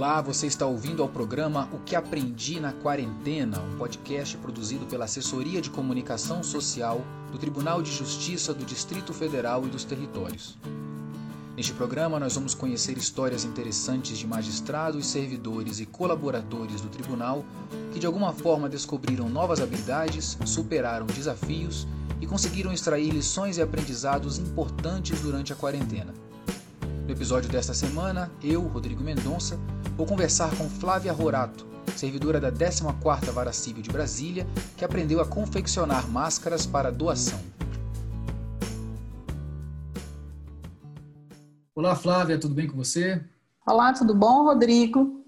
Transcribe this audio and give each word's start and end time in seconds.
Olá, 0.00 0.22
você 0.22 0.46
está 0.46 0.64
ouvindo 0.64 1.02
ao 1.02 1.10
programa 1.10 1.68
O 1.74 1.78
que 1.80 1.94
Aprendi 1.94 2.58
na 2.58 2.72
Quarentena, 2.72 3.60
um 3.60 3.76
podcast 3.76 4.34
produzido 4.38 4.86
pela 4.86 5.04
Assessoria 5.04 5.60
de 5.60 5.68
Comunicação 5.68 6.42
Social 6.42 7.02
do 7.30 7.36
Tribunal 7.36 7.82
de 7.82 7.92
Justiça 7.92 8.54
do 8.54 8.64
Distrito 8.64 9.12
Federal 9.12 9.62
e 9.66 9.68
dos 9.68 9.84
Territórios. 9.84 10.56
Neste 11.54 11.74
programa, 11.74 12.18
nós 12.18 12.34
vamos 12.34 12.54
conhecer 12.54 12.96
histórias 12.96 13.44
interessantes 13.44 14.16
de 14.16 14.26
magistrados, 14.26 15.06
servidores 15.06 15.80
e 15.80 15.84
colaboradores 15.84 16.80
do 16.80 16.88
tribunal 16.88 17.44
que, 17.92 17.98
de 17.98 18.06
alguma 18.06 18.32
forma, 18.32 18.70
descobriram 18.70 19.28
novas 19.28 19.60
habilidades, 19.60 20.38
superaram 20.46 21.04
desafios 21.04 21.86
e 22.22 22.26
conseguiram 22.26 22.72
extrair 22.72 23.10
lições 23.10 23.58
e 23.58 23.62
aprendizados 23.62 24.38
importantes 24.38 25.20
durante 25.20 25.52
a 25.52 25.56
quarentena. 25.56 26.29
No 27.10 27.16
episódio 27.16 27.50
desta 27.50 27.74
semana, 27.74 28.30
eu, 28.40 28.62
Rodrigo 28.68 29.02
Mendonça, 29.02 29.58
vou 29.96 30.06
conversar 30.06 30.56
com 30.56 30.70
Flávia 30.70 31.12
Rorato, 31.12 31.66
servidora 31.96 32.40
da 32.40 32.52
14ª 32.52 33.32
Vara 33.32 33.52
Civil 33.52 33.82
de 33.82 33.90
Brasília, 33.90 34.46
que 34.76 34.84
aprendeu 34.84 35.20
a 35.20 35.26
confeccionar 35.26 36.08
máscaras 36.08 36.66
para 36.66 36.92
doação. 36.92 37.40
Olá, 41.74 41.96
Flávia, 41.96 42.38
tudo 42.38 42.54
bem 42.54 42.68
com 42.68 42.76
você? 42.76 43.20
Olá, 43.66 43.92
tudo 43.92 44.14
bom, 44.14 44.44
Rodrigo? 44.44 45.24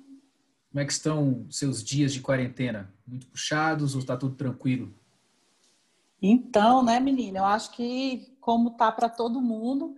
Como 0.70 0.80
é 0.80 0.84
que 0.84 0.92
estão 0.92 1.45
seus 1.51 1.83
dias 1.83 2.12
de 2.12 2.20
quarentena? 2.20 2.95
Muito 3.05 3.27
puxados 3.27 3.97
ou 3.97 4.01
está 4.01 4.17
tudo 4.17 4.37
tranquilo? 4.37 4.95
Então, 6.23 6.84
né, 6.84 7.01
menina, 7.01 7.41
eu 7.41 7.45
acho 7.45 7.73
que 7.73 8.37
como 8.41 8.70
tá 8.70 8.92
para 8.92 9.09
todo 9.09 9.41
mundo, 9.41 9.97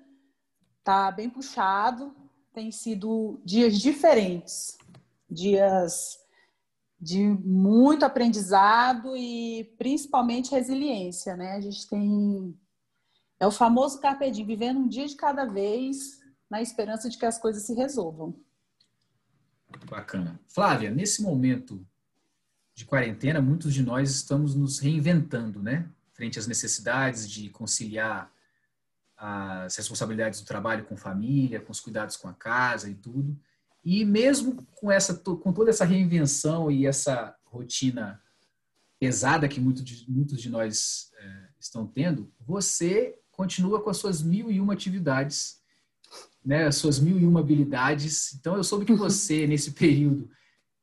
tá 0.84 1.10
bem 1.10 1.28
puxado, 1.30 2.14
tem 2.52 2.70
sido 2.70 3.40
dias 3.44 3.80
diferentes, 3.80 4.78
dias 5.28 6.18
de 7.00 7.22
muito 7.22 8.04
aprendizado 8.04 9.16
e 9.16 9.64
principalmente 9.76 10.52
resiliência, 10.52 11.36
né? 11.36 11.54
A 11.54 11.60
gente 11.60 11.88
tem 11.88 12.56
é 13.41 13.46
o 13.46 13.50
famoso 13.50 14.00
carpe 14.00 14.30
diem, 14.30 14.46
vivendo 14.46 14.78
um 14.78 14.88
dia 14.88 15.06
de 15.06 15.16
cada 15.16 15.44
vez, 15.44 16.20
na 16.48 16.62
esperança 16.62 17.10
de 17.10 17.19
que 17.19 17.26
as 17.26 17.38
coisas 17.38 17.64
se 17.64 17.74
resolvam. 17.74 18.34
Bacana. 19.91 20.41
Flávia, 20.46 20.91
nesse 20.91 21.20
momento 21.20 21.84
de 22.74 22.84
quarentena, 22.84 23.42
muitos 23.42 23.74
de 23.74 23.82
nós 23.82 24.10
estamos 24.10 24.54
nos 24.54 24.78
reinventando, 24.78 25.62
né? 25.62 25.91
Frente 26.12 26.38
às 26.38 26.46
necessidades 26.46 27.28
de 27.28 27.50
conciliar 27.50 28.32
as 29.16 29.76
responsabilidades 29.76 30.40
do 30.40 30.46
trabalho 30.46 30.84
com 30.84 30.96
família, 30.96 31.60
com 31.60 31.72
os 31.72 31.80
cuidados 31.80 32.16
com 32.16 32.28
a 32.28 32.34
casa 32.34 32.90
e 32.90 32.94
tudo. 32.94 33.38
E 33.84 34.04
mesmo 34.04 34.66
com 34.74 34.90
essa 34.90 35.14
com 35.14 35.52
toda 35.52 35.70
essa 35.70 35.84
reinvenção 35.84 36.70
e 36.70 36.86
essa 36.86 37.34
rotina 37.44 38.20
pesada 38.98 39.48
que 39.48 39.60
muitos 39.60 39.84
de, 39.84 40.10
muitos 40.10 40.40
de 40.40 40.48
nós 40.48 41.10
é, 41.18 41.48
estão 41.60 41.86
tendo, 41.86 42.32
você 42.40 43.18
continua 43.30 43.82
com 43.82 43.90
as 43.90 43.98
suas 43.98 44.22
mil 44.22 44.50
e 44.50 44.60
uma 44.60 44.72
atividades, 44.72 45.60
né, 46.44 46.66
as 46.66 46.76
suas 46.76 46.98
mil 46.98 47.18
e 47.18 47.26
uma 47.26 47.40
habilidades. 47.40 48.34
Então 48.34 48.56
eu 48.56 48.64
soube 48.64 48.84
que 48.84 48.94
você 48.94 49.46
nesse 49.46 49.72
período 49.72 50.30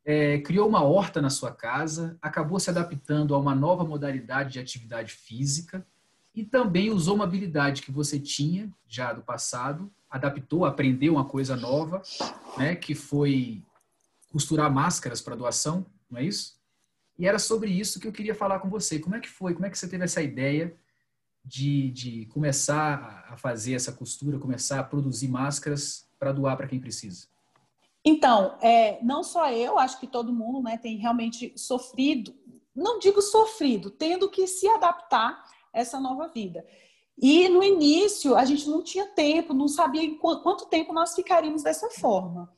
é, 0.05 0.39
criou 0.39 0.67
uma 0.67 0.83
horta 0.83 1.21
na 1.21 1.29
sua 1.29 1.51
casa, 1.51 2.17
acabou 2.21 2.59
se 2.59 2.69
adaptando 2.69 3.33
a 3.33 3.39
uma 3.39 3.55
nova 3.55 3.83
modalidade 3.83 4.53
de 4.53 4.59
atividade 4.59 5.13
física 5.13 5.85
e 6.33 6.43
também 6.43 6.89
usou 6.89 7.15
uma 7.15 7.25
habilidade 7.25 7.81
que 7.81 7.91
você 7.91 8.19
tinha 8.19 8.71
já 8.87 9.11
do 9.13 9.21
passado, 9.21 9.91
adaptou, 10.09 10.65
aprendeu 10.65 11.13
uma 11.13 11.25
coisa 11.25 11.55
nova, 11.55 12.01
né, 12.57 12.75
que 12.75 12.95
foi 12.95 13.63
costurar 14.31 14.71
máscaras 14.71 15.21
para 15.21 15.35
doação, 15.35 15.85
não 16.09 16.19
é 16.19 16.23
isso? 16.23 16.59
E 17.19 17.27
era 17.27 17.37
sobre 17.37 17.69
isso 17.69 17.99
que 17.99 18.07
eu 18.07 18.11
queria 18.11 18.33
falar 18.33 18.59
com 18.59 18.69
você. 18.69 18.97
Como 18.97 19.15
é 19.15 19.19
que 19.19 19.29
foi? 19.29 19.53
Como 19.53 19.65
é 19.65 19.69
que 19.69 19.77
você 19.77 19.87
teve 19.87 20.03
essa 20.03 20.21
ideia 20.21 20.75
de, 21.43 21.91
de 21.91 22.25
começar 22.27 23.25
a 23.29 23.37
fazer 23.37 23.73
essa 23.73 23.91
costura, 23.91 24.39
começar 24.39 24.79
a 24.79 24.83
produzir 24.83 25.27
máscaras 25.27 26.07
para 26.17 26.31
doar 26.31 26.57
para 26.57 26.67
quem 26.67 26.79
precisa? 26.79 27.27
Então, 28.03 28.57
é, 28.61 29.03
não 29.03 29.23
só 29.23 29.51
eu, 29.51 29.77
acho 29.77 29.99
que 29.99 30.07
todo 30.07 30.33
mundo 30.33 30.63
né, 30.63 30.77
tem 30.77 30.97
realmente 30.97 31.53
sofrido, 31.55 32.33
não 32.75 32.97
digo 32.97 33.21
sofrido, 33.21 33.91
tendo 33.91 34.29
que 34.29 34.47
se 34.47 34.67
adaptar 34.67 35.43
essa 35.73 35.99
nova 35.99 36.27
vida. 36.27 36.65
E 37.17 37.47
no 37.49 37.63
início 37.63 38.35
a 38.35 38.45
gente 38.45 38.67
não 38.67 38.83
tinha 38.83 39.05
tempo, 39.05 39.53
não 39.53 39.67
sabia 39.67 40.17
quanto 40.17 40.65
tempo 40.65 40.93
nós 40.93 41.13
ficaríamos 41.13 41.63
dessa 41.63 41.89
forma. 41.89 42.51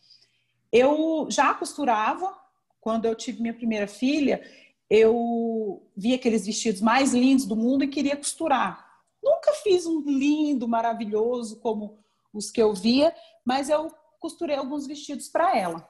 Eu 0.72 1.28
já 1.30 1.54
costurava, 1.54 2.36
quando 2.80 3.06
eu 3.06 3.16
tive 3.16 3.42
minha 3.42 3.54
primeira 3.54 3.88
filha, 3.88 4.42
eu 4.90 5.86
vi 5.96 6.14
aqueles 6.14 6.46
vestidos 6.46 6.82
mais 6.82 7.14
lindos 7.14 7.46
do 7.46 7.56
mundo 7.56 7.84
e 7.84 7.88
queria 7.88 8.16
costurar. 8.16 8.88
Nunca 9.22 9.52
fiz 9.64 9.86
um 9.86 10.02
lindo, 10.02 10.68
maravilhoso 10.68 11.60
como 11.60 12.00
os 12.34 12.52
que 12.52 12.62
eu 12.62 12.74
via, 12.74 13.16
mas 13.46 13.70
eu 13.70 13.92
costurei 14.20 14.56
alguns 14.56 14.88
vestidos 14.88 15.28
para 15.28 15.58
ela. 15.58 15.90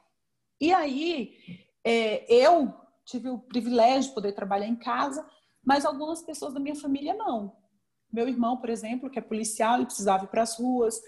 E 0.59 0.73
aí 0.73 1.66
é, 1.84 2.25
eu 2.34 2.73
tive 3.05 3.29
o 3.29 3.40
privilégio 3.40 4.09
de 4.09 4.16
poder 4.16 4.34
trabalhar 4.34 4.67
em 4.67 4.75
casa, 4.75 5.28
mas 5.63 5.85
algumas 5.85 6.22
pessoas 6.22 6.53
da 6.53 6.59
minha 6.59 6.75
família 6.75 7.13
não. 7.13 7.56
Meu 8.12 8.28
irmão, 8.28 8.57
por 8.57 8.69
exemplo, 8.69 9.09
que 9.09 9.18
é 9.18 9.22
policial, 9.22 9.75
ele 9.75 9.85
precisava 9.85 10.25
ir 10.25 10.28
para 10.28 10.44
as 10.44 10.57
ruas. 10.57 11.01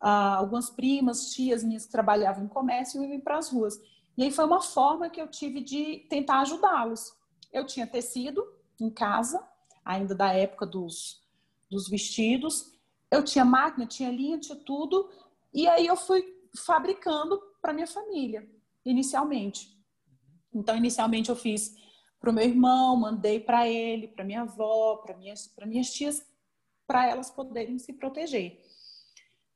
Ah, 0.00 0.36
algumas 0.36 0.70
primas, 0.70 1.32
tias 1.32 1.64
minhas 1.64 1.86
que 1.86 1.92
trabalhavam 1.92 2.44
em 2.44 2.48
comércio 2.48 3.02
iam 3.02 3.20
para 3.20 3.38
as 3.38 3.50
ruas. 3.50 3.80
E 4.16 4.22
aí 4.22 4.30
foi 4.30 4.44
uma 4.44 4.60
forma 4.60 5.10
que 5.10 5.20
eu 5.20 5.28
tive 5.28 5.60
de 5.60 6.06
tentar 6.08 6.40
ajudá-los. 6.40 7.12
Eu 7.52 7.66
tinha 7.66 7.86
tecido 7.86 8.46
em 8.80 8.90
casa, 8.90 9.42
ainda 9.84 10.14
da 10.14 10.32
época 10.32 10.66
dos, 10.66 11.22
dos 11.70 11.88
vestidos. 11.88 12.72
Eu 13.10 13.24
tinha 13.24 13.44
máquina, 13.44 13.86
tinha 13.86 14.10
linha, 14.10 14.38
tinha 14.38 14.56
tudo. 14.56 15.10
E 15.52 15.66
aí 15.66 15.86
eu 15.86 15.96
fui 15.96 16.22
fabricando 16.56 17.40
para 17.60 17.72
minha 17.72 17.86
família, 17.86 18.48
inicialmente. 18.84 19.76
Então, 20.54 20.76
inicialmente 20.76 21.28
eu 21.28 21.36
fiz 21.36 21.76
para 22.26 22.32
o 22.32 22.34
meu 22.34 22.44
irmão, 22.44 22.96
mandei 22.96 23.38
para 23.38 23.68
ele, 23.68 24.08
para 24.08 24.24
minha 24.24 24.42
avó, 24.42 24.96
para 24.96 25.16
minhas, 25.16 25.48
minhas 25.64 25.92
tias, 25.92 26.26
para 26.84 27.08
elas 27.08 27.30
poderem 27.30 27.78
se 27.78 27.92
proteger. 27.92 28.60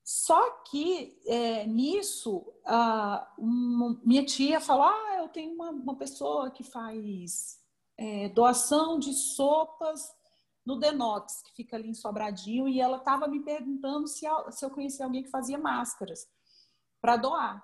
Só 0.04 0.48
que 0.70 1.20
é, 1.26 1.66
nisso, 1.66 2.46
a, 2.64 3.28
uma, 3.36 4.00
minha 4.04 4.24
tia 4.24 4.60
falou: 4.60 4.84
Ah, 4.84 5.16
eu 5.18 5.28
tenho 5.30 5.52
uma, 5.52 5.70
uma 5.70 5.96
pessoa 5.96 6.48
que 6.52 6.62
faz 6.62 7.58
é, 7.98 8.28
doação 8.28 9.00
de 9.00 9.14
sopas 9.14 10.08
no 10.64 10.78
Denox, 10.78 11.42
que 11.42 11.52
fica 11.52 11.74
ali 11.74 11.88
em 11.88 11.94
Sobradinho, 11.94 12.68
e 12.68 12.80
ela 12.80 12.98
estava 12.98 13.26
me 13.26 13.40
perguntando 13.40 14.06
se, 14.06 14.26
se 14.52 14.64
eu 14.64 14.70
conhecia 14.70 15.04
alguém 15.04 15.24
que 15.24 15.28
fazia 15.28 15.58
máscaras 15.58 16.28
para 17.00 17.16
doar. 17.16 17.56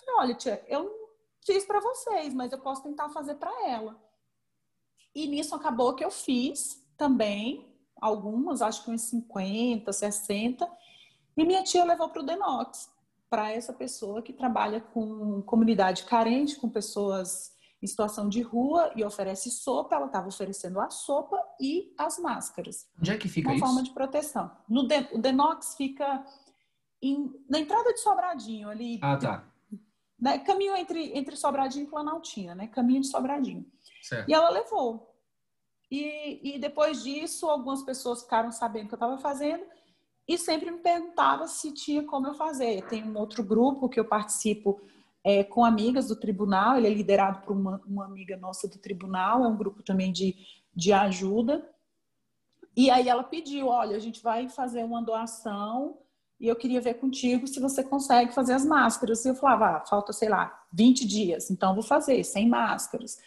Eu 0.00 0.04
falei: 0.04 0.20
Olha, 0.20 0.34
tia, 0.34 0.64
eu 0.66 0.82
não 0.82 1.08
fiz 1.46 1.64
para 1.64 1.78
vocês, 1.78 2.34
mas 2.34 2.50
eu 2.50 2.58
posso 2.58 2.82
tentar 2.82 3.08
fazer 3.10 3.36
para 3.36 3.68
ela. 3.68 4.07
E 5.14 5.26
nisso 5.26 5.54
acabou 5.54 5.94
que 5.94 6.04
eu 6.04 6.10
fiz 6.10 6.84
também, 6.96 7.66
algumas, 8.00 8.62
acho 8.62 8.84
que 8.84 8.90
uns 8.90 9.02
50, 9.02 9.92
60, 9.92 10.70
e 11.36 11.44
minha 11.44 11.62
tia 11.62 11.84
levou 11.84 12.08
para 12.08 12.22
o 12.22 12.26
Denox, 12.26 12.90
para 13.30 13.52
essa 13.52 13.72
pessoa 13.72 14.22
que 14.22 14.32
trabalha 14.32 14.80
com 14.80 15.42
comunidade 15.42 16.04
carente, 16.04 16.56
com 16.56 16.68
pessoas 16.68 17.56
em 17.80 17.86
situação 17.86 18.28
de 18.28 18.42
rua 18.42 18.90
e 18.96 19.04
oferece 19.04 19.50
sopa. 19.50 19.94
Ela 19.94 20.06
estava 20.06 20.28
oferecendo 20.28 20.80
a 20.80 20.90
sopa 20.90 21.38
e 21.60 21.94
as 21.96 22.18
máscaras. 22.18 22.88
Onde 22.98 23.12
é 23.12 23.16
que 23.16 23.28
fica 23.28 23.48
uma 23.48 23.54
isso? 23.54 23.64
Uma 23.64 23.72
forma 23.72 23.82
de 23.84 23.90
proteção. 23.92 24.50
No 24.68 24.86
De, 24.86 25.08
o 25.12 25.18
Denox 25.18 25.74
fica 25.76 26.24
em, 27.00 27.32
na 27.48 27.60
entrada 27.60 27.92
de 27.92 28.00
Sobradinho, 28.00 28.68
ali. 28.68 28.98
Ah, 29.02 29.16
tá. 29.16 29.44
Né, 30.18 30.38
caminho 30.38 30.74
entre, 30.74 31.16
entre 31.16 31.36
Sobradinho 31.36 31.84
e 31.84 31.88
Planaltina, 31.88 32.54
né? 32.54 32.66
Caminho 32.66 33.02
de 33.02 33.06
Sobradinho. 33.06 33.64
Certo. 34.02 34.28
E 34.28 34.34
ela 34.34 34.50
levou. 34.50 35.08
E, 35.90 36.56
e 36.56 36.58
depois 36.58 37.02
disso, 37.02 37.48
algumas 37.48 37.82
pessoas 37.82 38.22
ficaram 38.22 38.52
sabendo 38.52 38.84
o 38.84 38.88
que 38.88 38.94
eu 38.94 38.96
estava 38.96 39.18
fazendo 39.18 39.64
e 40.26 40.36
sempre 40.36 40.70
me 40.70 40.78
perguntava 40.78 41.46
se 41.46 41.72
tinha 41.72 42.02
como 42.02 42.26
eu 42.26 42.34
fazer. 42.34 42.86
Tem 42.86 43.02
um 43.02 43.16
outro 43.16 43.42
grupo 43.42 43.88
que 43.88 43.98
eu 43.98 44.04
participo 44.04 44.78
é, 45.24 45.42
com 45.42 45.64
amigas 45.64 46.08
do 46.08 46.16
tribunal, 46.16 46.76
ele 46.76 46.86
é 46.86 46.90
liderado 46.90 47.40
por 47.40 47.56
uma, 47.56 47.80
uma 47.86 48.04
amiga 48.04 48.36
nossa 48.36 48.68
do 48.68 48.78
tribunal, 48.78 49.42
é 49.44 49.48
um 49.48 49.56
grupo 49.56 49.82
também 49.82 50.12
de, 50.12 50.36
de 50.74 50.92
ajuda. 50.92 51.66
E 52.76 52.90
aí 52.90 53.08
ela 53.08 53.24
pediu: 53.24 53.68
olha, 53.68 53.96
a 53.96 54.00
gente 54.00 54.22
vai 54.22 54.48
fazer 54.50 54.84
uma 54.84 55.02
doação 55.02 55.98
e 56.38 56.46
eu 56.46 56.54
queria 56.54 56.80
ver 56.80 56.94
contigo 56.94 57.46
se 57.46 57.58
você 57.58 57.82
consegue 57.82 58.32
fazer 58.32 58.52
as 58.52 58.66
máscaras. 58.66 59.24
E 59.24 59.30
eu 59.30 59.34
falava: 59.34 59.78
ah, 59.78 59.86
falta, 59.86 60.12
sei 60.12 60.28
lá, 60.28 60.62
20 60.74 61.06
dias, 61.06 61.50
então 61.50 61.74
vou 61.74 61.82
fazer, 61.82 62.22
sem 62.22 62.46
máscaras 62.46 63.18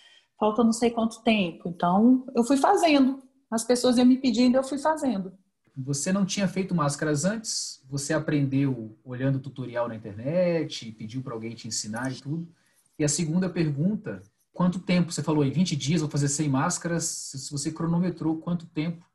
falta 0.42 0.64
não 0.64 0.74
sei 0.74 0.90
quanto 0.90 1.22
tempo. 1.22 1.70
Então, 1.70 2.26
eu 2.36 2.44
fui 2.44 2.58
fazendo. 2.58 3.22
As 3.52 3.64
pessoas 3.64 3.98
iam 3.98 4.08
me 4.08 4.18
pedindo, 4.18 4.58
eu 4.58 4.64
fui 4.64 4.80
fazendo. 4.80 5.32
Você 5.78 6.12
não 6.12 6.26
tinha 6.26 6.48
feito 6.48 6.74
máscaras 6.74 7.26
antes? 7.26 7.80
Você 7.88 8.12
aprendeu 8.12 8.98
olhando 9.04 9.40
tutorial 9.40 9.88
na 9.88 9.96
internet, 9.96 10.92
pediu 10.94 11.22
para 11.22 11.34
alguém 11.34 11.54
te 11.54 11.68
ensinar 11.68 12.12
e 12.12 12.16
tudo? 12.16 12.52
E 12.98 13.04
a 13.04 13.08
segunda 13.08 13.48
pergunta, 13.48 14.24
quanto 14.52 14.80
tempo? 14.80 15.12
Você 15.12 15.22
falou 15.22 15.46
em 15.46 15.52
20 15.52 15.76
dias, 15.76 16.02
vou 16.02 16.10
fazer 16.10 16.28
100 16.28 16.50
máscaras. 16.50 17.04
Se 17.04 17.52
você 17.52 17.72
cronometrou, 17.72 18.38
quanto 18.38 18.66
tempo 18.66 19.06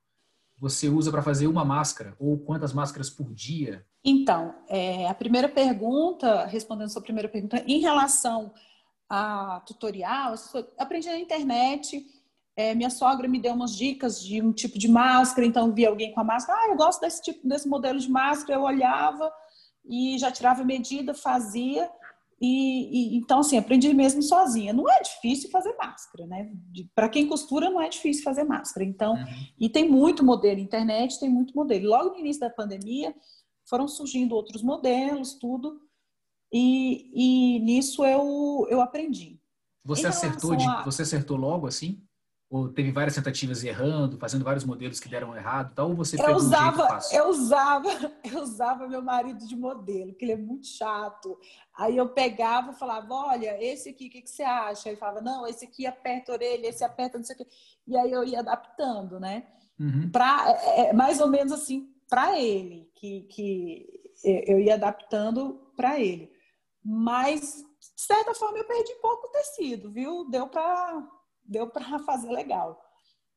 você 0.57 0.89
usa 0.89 1.11
para 1.11 1.23
fazer 1.23 1.49
uma 1.49 1.65
máscara? 1.65 2.15
Ou 2.21 2.39
quantas 2.39 2.73
máscaras 2.73 3.11
por 3.11 3.35
dia? 3.35 3.85
Então, 4.05 4.55
é, 4.69 5.09
a 5.09 5.15
primeira 5.15 5.49
pergunta, 5.49 6.47
respondendo 6.47 6.87
a 6.87 6.91
sua 6.91 7.03
primeira 7.03 7.29
pergunta, 7.29 7.63
em 7.67 7.81
relação 7.81 8.53
a 9.09 9.63
tutorial, 9.67 10.35
aprendi 10.79 11.09
na 11.09 11.19
internet. 11.19 12.05
É, 12.57 12.75
minha 12.75 12.91
sogra 12.91 13.29
me 13.29 13.39
deu 13.39 13.53
umas 13.53 13.77
dicas 13.77 14.23
de 14.23 14.41
um 14.41 14.53
tipo 14.53 14.79
de 14.79 14.89
máscara, 14.89 15.47
então 15.47 15.73
vi 15.73 15.85
alguém 15.85 16.13
com 16.13 16.21
a 16.21 16.25
máscara. 16.25 16.59
Ah, 16.59 16.69
eu 16.69 16.77
gosto 16.77 17.01
desse 17.01 17.23
tipo, 17.23 17.47
desse 17.47 17.69
modelo 17.69 17.99
de 17.99 18.11
máscara. 18.11 18.59
Eu 18.59 18.63
olhava 18.63 19.31
e 19.85 20.19
já 20.19 20.31
tirava 20.31 20.65
medida, 20.65 21.13
fazia. 21.15 21.91
E, 22.41 23.15
e, 23.15 23.17
então, 23.17 23.41
assim, 23.41 23.57
aprendi 23.57 23.93
mesmo 23.95 24.23
sozinha. 24.23 24.73
Não 24.73 24.91
é 24.91 25.01
difícil 25.01 25.51
fazer 25.51 25.75
máscara, 25.77 26.27
né? 26.27 26.51
Para 26.95 27.09
quem 27.09 27.27
costura, 27.27 27.71
não 27.71 27.81
é 27.81 27.89
difícil 27.89 28.25
fazer 28.25 28.45
máscara. 28.45 28.85
Então, 28.85 29.15
uhum. 29.15 29.47
e 29.59 29.69
tem 29.69 29.89
muito 29.89 30.25
modelo, 30.25 30.61
internet 30.61 31.19
tem 31.19 31.31
muito 31.31 31.55
modelo. 31.55 31.89
Logo 31.89 32.11
no 32.11 32.19
início 32.19 32.41
da 32.41 32.51
pandemia, 32.51 33.15
foram 33.69 33.89
surgindo 33.89 34.35
outros 34.35 34.63
modelos, 34.63 35.35
tudo. 35.35 35.81
E, 36.53 37.11
e 37.15 37.61
nisso 37.61 38.05
eu, 38.05 38.67
eu 38.71 38.81
aprendi. 38.81 39.41
Você 39.85 40.07
acertou, 40.07 40.57
de, 40.57 40.67
a... 40.67 40.83
você 40.83 41.03
acertou 41.03 41.37
logo 41.37 41.67
assim? 41.67 42.03
Ou 42.49 42.69
teve 42.69 42.93
várias 42.93 43.15
tentativas 43.17 43.65
errando, 43.65 44.19
fazendo 44.19 44.45
vários 44.45 44.65
modelos 44.65 45.01
que 45.01 45.09
deram 45.09 45.37
errado, 45.37 45.75
tal? 45.75 45.91
Ou 45.91 45.97
você 45.97 46.17
eu 46.17 46.37
usava, 46.37 46.85
um 46.85 47.17
eu 47.17 47.29
usava, 47.29 47.89
eu 48.23 48.41
usava 48.41 48.89
meu 48.89 49.03
marido 49.03 49.45
de 49.47 49.57
modelo, 49.57 50.15
que 50.15 50.25
ele 50.25 50.33
é 50.33 50.37
muito 50.37 50.69
chato. 50.69 51.37
Aí 51.77 51.97
eu 51.97 52.09
pegava 52.09 52.71
e 52.71 52.79
falava, 52.79 53.13
olha, 53.13 53.61
esse 53.63 53.89
aqui, 53.89 54.07
o 54.07 54.11
que, 54.11 54.23
que 54.23 54.31
você 54.31 54.45
acha? 54.45 54.89
Ele 54.89 54.97
falava, 54.97 55.21
não, 55.21 55.45
esse 55.45 55.65
aqui 55.65 55.87
aperta 55.87 56.31
a 56.31 56.35
orelha, 56.37 56.69
esse 56.69 56.85
aperta 56.85 57.19
não 57.19 57.25
sei 57.25 57.35
o 57.35 57.39
quê. 57.39 57.47
E 57.89 57.97
aí 57.97 58.13
eu 58.13 58.23
ia 58.23 58.39
adaptando, 58.39 59.19
né? 59.19 59.45
Uhum. 59.79 60.09
Pra, 60.11 60.47
é, 60.49 60.91
é 60.91 60.93
mais 60.93 61.21
ou 61.21 61.29
menos 61.29 61.53
assim, 61.53 61.93
para 62.09 62.41
ele, 62.41 62.89
que, 62.95 63.23
que 63.23 63.87
eu 64.25 64.61
ia 64.61 64.75
adaptando 64.75 65.61
para 65.77 65.99
ele. 65.99 66.36
Mas, 66.89 67.65
de 67.97 68.01
certa 68.01 68.33
forma, 68.33 68.59
eu 68.59 68.65
perdi 68.65 68.95
pouco 69.03 69.29
tecido, 69.33 69.91
viu? 69.91 70.25
Deu 70.31 70.47
para 70.47 71.03
deu 71.45 71.69
fazer 72.07 72.31
legal. 72.31 72.81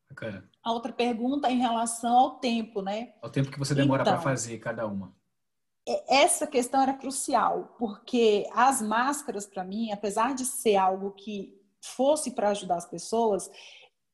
Bacana. 0.08 0.48
A 0.64 0.72
outra 0.72 0.94
pergunta 0.94 1.50
em 1.50 1.58
relação 1.58 2.16
ao 2.16 2.40
tempo, 2.40 2.82
né? 2.82 3.14
Ao 3.22 3.30
tempo 3.30 3.50
que 3.50 3.58
você 3.58 3.74
demora 3.74 4.04
então, 4.04 4.14
para 4.14 4.22
fazer 4.22 4.60
cada 4.60 4.86
uma. 4.86 5.16
Essa 6.08 6.46
questão 6.46 6.84
era 6.84 6.94
crucial, 6.94 7.76
porque 7.80 8.48
as 8.54 8.82
máscaras, 8.82 9.48
para 9.48 9.64
mim, 9.64 9.92
apesar 9.92 10.36
de 10.36 10.46
ser 10.46 10.76
algo 10.76 11.12
que 11.12 11.60
fosse 11.82 12.32
para 12.32 12.50
ajudar 12.50 12.76
as 12.76 12.86
pessoas, 12.86 13.50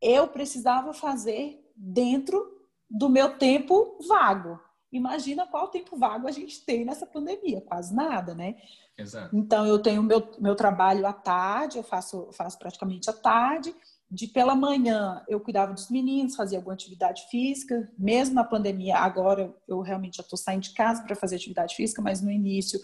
eu 0.02 0.30
precisava 0.30 0.94
fazer 0.94 1.62
dentro 1.76 2.56
do 2.90 3.10
meu 3.10 3.38
tempo 3.38 3.98
vago. 4.08 4.60
Imagina 4.96 5.46
qual 5.46 5.68
tempo 5.68 5.98
vago 5.98 6.26
a 6.26 6.32
gente 6.32 6.64
tem 6.64 6.86
nessa 6.86 7.06
pandemia, 7.06 7.60
quase 7.60 7.94
nada, 7.94 8.34
né? 8.34 8.56
Exato. 8.98 9.36
Então, 9.36 9.66
eu 9.66 9.78
tenho 9.78 10.02
meu, 10.02 10.32
meu 10.40 10.56
trabalho 10.56 11.06
à 11.06 11.12
tarde, 11.12 11.78
eu 11.78 11.84
faço, 11.84 12.30
faço 12.32 12.58
praticamente 12.58 13.10
à 13.10 13.14
tarde. 13.14 13.76
De 14.10 14.28
pela 14.28 14.56
manhã, 14.56 15.22
eu 15.28 15.40
cuidava 15.42 15.74
dos 15.74 15.90
meninos, 15.90 16.38
fazia 16.38 16.58
alguma 16.58 16.74
atividade 16.74 17.26
física. 17.30 17.92
Mesmo 17.98 18.36
na 18.36 18.44
pandemia, 18.46 18.98
agora 18.98 19.54
eu 19.68 19.82
realmente 19.82 20.18
já 20.18 20.24
estou 20.24 20.38
saindo 20.38 20.64
de 20.64 20.74
casa 20.74 21.04
para 21.04 21.16
fazer 21.16 21.36
atividade 21.36 21.76
física, 21.76 22.02
mas 22.02 22.22
no 22.22 22.32
início, 22.32 22.80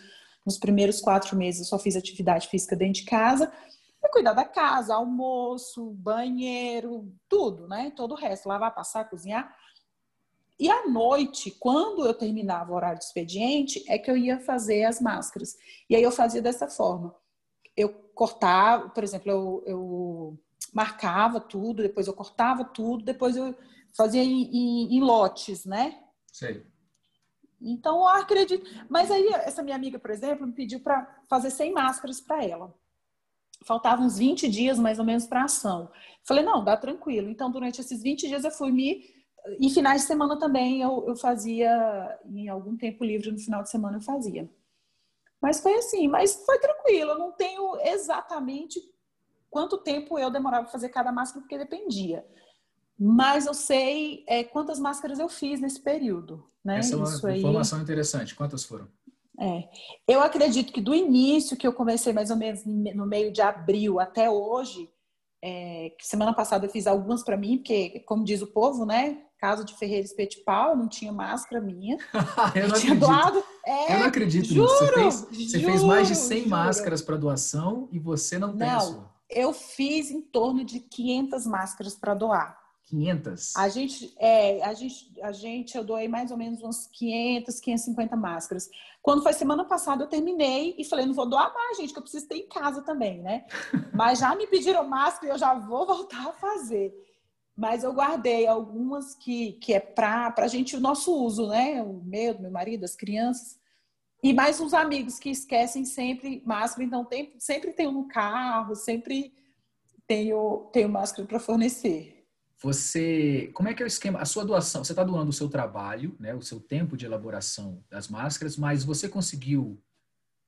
nos 0.45 0.57
primeiros 0.57 0.99
quatro 0.99 1.37
meses, 1.37 1.61
eu 1.61 1.67
só 1.67 1.79
fiz 1.79 1.95
atividade 1.95 2.49
física 2.49 2.75
dentro 2.75 3.01
de 3.01 3.05
casa. 3.05 3.49
E 4.03 4.09
cuidar 4.09 4.33
da 4.33 4.43
casa, 4.43 4.95
almoço, 4.95 5.91
banheiro, 5.91 7.09
tudo, 7.29 7.69
né? 7.69 7.93
Todo 7.95 8.13
o 8.13 8.17
resto, 8.17 8.49
lavar, 8.49 8.75
passar, 8.75 9.09
cozinhar. 9.09 9.55
E 10.59 10.69
à 10.69 10.87
noite, 10.87 11.51
quando 11.59 12.05
eu 12.05 12.13
terminava 12.13 12.71
o 12.71 12.75
horário 12.75 12.99
de 12.99 13.05
expediente, 13.05 13.83
é 13.87 13.97
que 13.97 14.11
eu 14.11 14.15
ia 14.15 14.39
fazer 14.39 14.83
as 14.83 15.01
máscaras. 15.01 15.57
E 15.89 15.95
aí 15.95 16.03
eu 16.03 16.11
fazia 16.11 16.41
dessa 16.41 16.67
forma. 16.67 17.15
Eu 17.75 17.89
cortava, 18.13 18.89
por 18.89 19.03
exemplo, 19.03 19.31
eu, 19.31 19.63
eu 19.65 20.39
marcava 20.73 21.39
tudo, 21.39 21.81
depois 21.81 22.07
eu 22.07 22.13
cortava 22.13 22.63
tudo, 22.63 23.03
depois 23.03 23.35
eu 23.35 23.55
fazia 23.95 24.23
em, 24.23 24.43
em, 24.55 24.97
em 24.97 25.01
lotes, 25.01 25.65
né? 25.65 25.99
Sei. 26.31 26.65
Então, 27.61 27.97
eu 27.97 28.07
acredito. 28.07 28.67
Mas 28.89 29.11
aí, 29.11 29.27
essa 29.33 29.61
minha 29.61 29.75
amiga, 29.75 29.99
por 29.99 30.09
exemplo, 30.09 30.47
me 30.47 30.53
pediu 30.53 30.79
para 30.79 31.23
fazer 31.29 31.51
100 31.51 31.73
máscaras 31.73 32.19
para 32.19 32.43
ela. 32.43 32.73
Faltavam 33.63 34.05
uns 34.05 34.17
20 34.17 34.49
dias, 34.49 34.79
mais 34.79 34.97
ou 34.97 35.05
menos, 35.05 35.27
para 35.27 35.43
ação. 35.43 35.91
Falei, 36.23 36.43
não, 36.43 36.63
dá 36.63 36.75
tranquilo. 36.75 37.29
Então, 37.29 37.51
durante 37.51 37.79
esses 37.79 38.01
20 38.01 38.27
dias, 38.27 38.43
eu 38.43 38.51
fui 38.51 38.71
me 38.71 39.03
e 39.59 39.69
finais 39.69 40.01
de 40.01 40.07
semana 40.07 40.37
também 40.37 40.81
eu, 40.81 41.05
eu 41.07 41.15
fazia, 41.15 42.19
em 42.25 42.47
algum 42.49 42.77
tempo 42.77 43.03
livre 43.03 43.31
no 43.31 43.39
final 43.39 43.63
de 43.63 43.69
semana 43.69 43.97
eu 43.97 44.01
fazia. 44.01 44.49
Mas 45.41 45.59
foi 45.59 45.73
assim, 45.75 46.07
mas 46.07 46.35
foi 46.45 46.59
tranquilo, 46.59 47.11
eu 47.11 47.19
não 47.19 47.31
tenho 47.31 47.75
exatamente 47.81 48.79
quanto 49.49 49.77
tempo 49.77 50.17
eu 50.17 50.31
demorava 50.31 50.63
para 50.63 50.71
fazer 50.71 50.89
cada 50.89 51.11
máscara, 51.11 51.41
porque 51.41 51.57
dependia. 51.57 52.25
Mas 52.97 53.47
eu 53.47 53.53
sei 53.53 54.23
é, 54.27 54.43
quantas 54.43 54.79
máscaras 54.79 55.17
eu 55.17 55.27
fiz 55.27 55.59
nesse 55.59 55.81
período. 55.81 56.45
Né? 56.63 56.77
Essa 56.77 56.93
é 56.93 56.97
uma 56.97 57.05
Isso 57.05 57.29
informação 57.29 57.79
aí... 57.79 57.83
interessante. 57.83 58.35
Quantas 58.35 58.63
foram? 58.63 58.87
É. 59.39 59.67
Eu 60.07 60.21
acredito 60.21 60.71
que 60.71 60.79
do 60.79 60.93
início, 60.93 61.57
que 61.57 61.65
eu 61.65 61.73
comecei 61.73 62.13
mais 62.13 62.29
ou 62.29 62.37
menos 62.37 62.63
no 62.63 63.07
meio 63.07 63.33
de 63.33 63.41
abril 63.41 63.99
até 63.99 64.29
hoje, 64.29 64.87
é, 65.43 65.95
semana 65.99 66.33
passada 66.33 66.67
eu 66.67 66.69
fiz 66.69 66.85
algumas 66.85 67.23
para 67.23 67.35
mim, 67.35 67.57
porque, 67.57 68.01
como 68.01 68.23
diz 68.23 68.41
o 68.43 68.47
povo, 68.47 68.85
né? 68.85 69.25
Casa 69.41 69.65
de 69.65 69.75
Ferreira 69.75 70.05
Espeto 70.05 70.43
Pau, 70.45 70.77
não 70.77 70.87
tinha 70.87 71.11
máscara 71.11 71.59
minha. 71.59 71.97
eu 72.53 72.67
não 72.67 72.75
tinha 72.75 72.93
acredito. 72.93 72.99
Doado. 72.99 73.43
É, 73.65 73.95
eu 73.95 73.99
não 73.99 74.05
acredito 74.05 74.45
juro. 74.45 74.69
Você 74.69 74.93
fez, 74.93 75.15
você 75.15 75.59
juro, 75.59 75.71
fez 75.71 75.83
mais 75.83 76.07
de 76.07 76.15
100 76.15 76.37
juro. 76.37 76.49
máscaras 76.51 77.01
para 77.01 77.17
doação 77.17 77.89
e 77.91 77.97
você 77.97 78.37
não 78.37 78.55
tem 78.55 78.67
não, 78.67 78.77
a 78.77 78.79
sua. 78.79 79.11
Eu 79.27 79.51
fiz 79.51 80.11
em 80.11 80.21
torno 80.21 80.63
de 80.63 80.79
500 80.79 81.47
máscaras 81.47 81.95
para 81.95 82.13
doar. 82.13 82.61
500? 82.85 83.55
A 83.55 83.69
gente, 83.69 84.13
é, 84.19 84.61
a 84.63 84.73
gente, 84.73 85.11
a 85.23 85.31
gente, 85.31 85.75
eu 85.75 85.83
doei 85.83 86.07
mais 86.07 86.29
ou 86.29 86.37
menos 86.37 86.61
umas 86.61 86.85
500, 86.87 87.59
550 87.59 88.15
máscaras. 88.15 88.69
Quando 89.01 89.23
foi 89.23 89.33
semana 89.33 89.65
passada, 89.65 90.03
eu 90.03 90.07
terminei 90.07 90.75
e 90.77 90.83
falei, 90.83 91.05
não 91.05 91.13
vou 91.13 91.27
doar 91.27 91.51
mais, 91.51 91.77
gente, 91.77 91.93
que 91.93 91.97
eu 91.97 92.03
preciso 92.03 92.27
ter 92.27 92.35
em 92.35 92.47
casa 92.47 92.83
também, 92.83 93.21
né? 93.21 93.45
Mas 93.91 94.19
já 94.19 94.35
me 94.35 94.45
pediram 94.45 94.87
máscara 94.87 95.27
e 95.27 95.29
eu 95.29 95.39
já 95.39 95.55
vou 95.55 95.87
voltar 95.87 96.27
a 96.27 96.33
fazer 96.33 96.93
mas 97.61 97.83
eu 97.83 97.93
guardei 97.93 98.47
algumas 98.47 99.13
que, 99.13 99.53
que 99.53 99.71
é 99.71 99.79
para 99.79 100.33
a 100.35 100.47
gente 100.47 100.75
o 100.75 100.79
nosso 100.79 101.15
uso, 101.15 101.47
né? 101.47 101.79
O 101.83 102.01
meu, 102.03 102.33
do 102.33 102.41
meu 102.41 102.49
marido, 102.49 102.81
das 102.81 102.95
crianças. 102.95 103.59
E 104.23 104.33
mais 104.33 104.59
uns 104.59 104.73
amigos 104.73 105.19
que 105.19 105.29
esquecem 105.29 105.85
sempre 105.85 106.41
máscara, 106.43 106.83
então 106.83 107.05
tem, 107.05 107.35
sempre 107.37 107.75
um 107.85 107.91
no 107.91 108.07
carro, 108.07 108.75
sempre 108.75 109.31
tenho, 110.07 110.71
tenho 110.73 110.89
máscara 110.89 111.27
para 111.27 111.39
fornecer. 111.39 112.25
Você, 112.63 113.51
como 113.53 113.69
é 113.69 113.75
que 113.75 113.83
é 113.83 113.85
o 113.85 113.87
esquema? 113.87 114.19
A 114.19 114.25
sua 114.25 114.43
doação, 114.43 114.83
você 114.83 114.93
está 114.93 115.03
doando 115.03 115.29
o 115.29 115.33
seu 115.33 115.47
trabalho, 115.47 116.15
né, 116.19 116.33
o 116.33 116.41
seu 116.41 116.59
tempo 116.59 116.97
de 116.97 117.05
elaboração 117.05 117.83
das 117.91 118.07
máscaras, 118.07 118.57
mas 118.57 118.83
você 118.83 119.07
conseguiu 119.07 119.79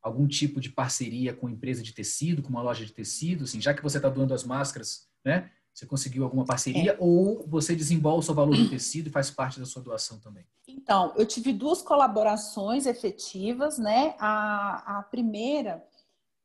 algum 0.02 0.28
tipo 0.28 0.60
de 0.60 0.72
parceria 0.72 1.32
com 1.32 1.48
empresa 1.48 1.84
de 1.84 1.94
tecido, 1.94 2.42
com 2.42 2.50
uma 2.50 2.64
loja 2.64 2.84
de 2.84 2.92
tecido, 2.92 3.44
assim, 3.44 3.62
já 3.62 3.72
que 3.72 3.84
você 3.84 3.98
está 3.98 4.10
doando 4.10 4.34
as 4.34 4.44
máscaras, 4.44 5.08
né? 5.24 5.52
Você 5.74 5.88
conseguiu 5.88 6.24
alguma 6.24 6.46
parceria 6.46 6.92
é. 6.92 6.98
ou 7.00 7.44
você 7.48 7.76
desembolsa 7.76 8.32
o 8.32 8.36
valor 8.36 8.56
do 8.56 8.70
tecido 8.70 9.08
e 9.08 9.12
faz 9.12 9.32
parte 9.32 9.60
da 9.60 9.66
sua 9.66 9.82
doação 9.82 10.20
também? 10.20 10.46
Então, 10.68 11.12
eu 11.16 11.26
tive 11.26 11.52
duas 11.52 11.82
colaborações 11.82 12.86
efetivas, 12.86 13.80
né? 13.80 14.16
A, 14.20 15.00
a 15.00 15.04
primeira 15.04 15.84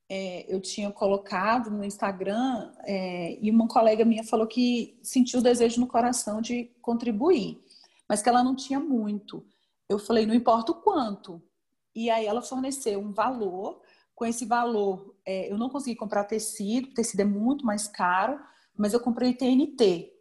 é, 0.08 0.46
eu 0.48 0.60
tinha 0.62 0.90
colocado 0.90 1.70
no 1.70 1.84
Instagram 1.84 2.72
é, 2.84 3.38
e 3.42 3.50
uma 3.50 3.68
colega 3.68 4.02
minha 4.02 4.24
falou 4.24 4.46
que 4.46 4.98
sentiu 5.02 5.40
o 5.40 5.42
desejo 5.42 5.78
no 5.78 5.86
coração 5.86 6.40
de 6.40 6.70
contribuir, 6.80 7.62
mas 8.08 8.22
que 8.22 8.30
ela 8.30 8.42
não 8.42 8.56
tinha 8.56 8.80
muito. 8.80 9.44
Eu 9.90 9.98
falei, 9.98 10.24
não 10.24 10.34
importa 10.34 10.72
o 10.72 10.76
quanto. 10.76 11.42
E 11.94 12.08
aí 12.08 12.24
ela 12.24 12.40
forneceu 12.40 12.98
um 12.98 13.12
valor. 13.12 13.82
Com 14.14 14.24
esse 14.24 14.46
valor, 14.46 15.14
é, 15.24 15.52
eu 15.52 15.58
não 15.58 15.68
consegui 15.68 15.94
comprar 15.94 16.24
tecido, 16.24 16.92
tecido 16.94 17.20
é 17.20 17.24
muito 17.24 17.64
mais 17.64 17.86
caro 17.86 18.40
mas 18.78 18.94
eu 18.94 19.00
comprei 19.00 19.34
TNT. 19.34 20.12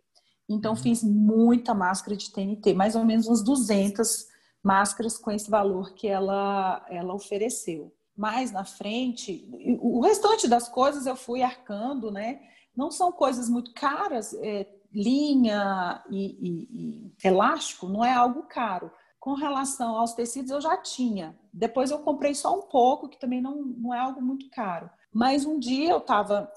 Então, 0.49 0.71
uhum. 0.71 0.77
fiz 0.77 1.03
muita 1.03 1.73
máscara 1.73 2.15
de 2.15 2.31
TNT, 2.31 2.73
mais 2.73 2.95
ou 2.95 3.05
menos 3.05 3.27
uns 3.27 3.43
200 3.43 4.25
máscaras 4.63 5.17
com 5.17 5.31
esse 5.31 5.49
valor 5.49 5.93
que 5.93 6.07
ela, 6.07 6.85
ela 6.89 7.13
ofereceu. 7.13 7.93
Mais 8.15 8.51
na 8.51 8.65
frente, 8.65 9.47
o 9.79 10.01
restante 10.01 10.47
das 10.47 10.67
coisas 10.67 11.05
eu 11.05 11.15
fui 11.15 11.43
arcando, 11.43 12.11
né? 12.11 12.41
Não 12.75 12.89
são 12.89 13.11
coisas 13.11 13.47
muito 13.47 13.73
caras, 13.73 14.33
é, 14.41 14.67
linha 14.91 16.03
e, 16.09 16.25
e, 16.25 16.67
e 16.71 17.27
elástico 17.27 17.87
não 17.87 18.03
é 18.03 18.13
algo 18.13 18.43
caro 18.43 18.91
com 19.19 19.33
relação 19.33 19.97
aos 19.97 20.13
tecidos, 20.13 20.51
eu 20.51 20.61
já 20.61 20.77
tinha. 20.77 21.37
Depois 21.51 21.91
eu 21.91 21.99
comprei 21.99 22.33
só 22.33 22.57
um 22.57 22.61
pouco, 22.61 23.09
que 23.09 23.19
também 23.19 23.41
não, 23.41 23.61
não 23.61 23.93
é 23.93 23.99
algo 23.99 24.21
muito 24.21 24.49
caro. 24.49 24.89
Mas 25.13 25.45
um 25.45 25.59
dia 25.59 25.89
eu 25.89 25.97
estava 25.97 26.49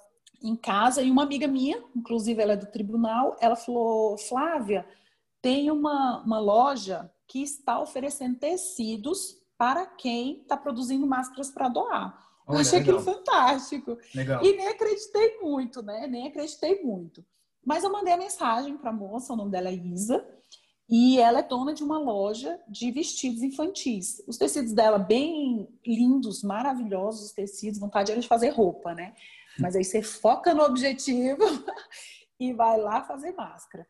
em 0.43 0.57
casa 0.57 1.03
e 1.03 1.11
uma 1.11 1.23
amiga 1.23 1.47
minha, 1.47 1.83
inclusive 1.95 2.41
ela 2.41 2.55
é 2.55 2.57
do 2.57 2.67
tribunal, 2.67 3.37
ela 3.41 3.57
falou: 3.57 4.17
Flávia, 4.19 4.87
tem 5.43 5.71
uma, 5.71 6.23
uma 6.25 6.39
loja 6.39 7.11
que 7.27 7.43
está 7.43 7.81
oferecendo 7.81 8.39
tecidos 8.39 9.39
para 9.57 9.87
quem 9.87 10.41
está 10.41 10.57
produzindo 10.57 11.07
máscaras 11.07 11.51
para 11.51 11.69
doar. 11.69 12.29
Olha, 12.47 12.57
eu 12.57 12.61
achei 12.61 12.79
legal. 12.79 12.99
aquilo 12.99 13.15
fantástico. 13.15 13.99
Legal. 14.15 14.45
E 14.45 14.57
nem 14.57 14.69
acreditei 14.69 15.39
muito, 15.41 15.83
né? 15.83 16.07
Nem 16.07 16.29
acreditei 16.29 16.83
muito. 16.83 17.25
Mas 17.65 17.85
eu 17.85 17.93
mandei 17.93 18.13
a 18.13 18.17
mensagem 18.17 18.77
para 18.77 18.91
a 18.91 18.93
moça, 18.93 19.33
o 19.33 19.37
nome 19.37 19.51
dela 19.51 19.69
é 19.69 19.75
Isa, 19.75 20.27
e 20.89 21.21
ela 21.21 21.39
é 21.39 21.43
dona 21.43 21.73
de 21.73 21.85
uma 21.85 21.99
loja 21.99 22.59
de 22.69 22.91
vestidos 22.91 23.43
infantis. 23.43 24.21
Os 24.27 24.37
tecidos 24.37 24.73
dela 24.73 24.99
bem 24.99 25.69
lindos, 25.87 26.43
maravilhosos 26.43 27.27
os 27.27 27.33
tecidos, 27.33 27.79
vontade 27.79 28.19
de 28.19 28.27
fazer 28.27 28.49
roupa, 28.49 28.93
né? 28.93 29.15
Mas 29.59 29.77
aí 29.77 29.85
você 29.85 30.03
foca 30.03 30.55
no 30.55 30.63
objetivo 30.63 31.43
e 32.39 32.53
vai 32.53 32.79
lá 32.79 33.03
fazer 33.03 33.33
máscara. 33.33 33.87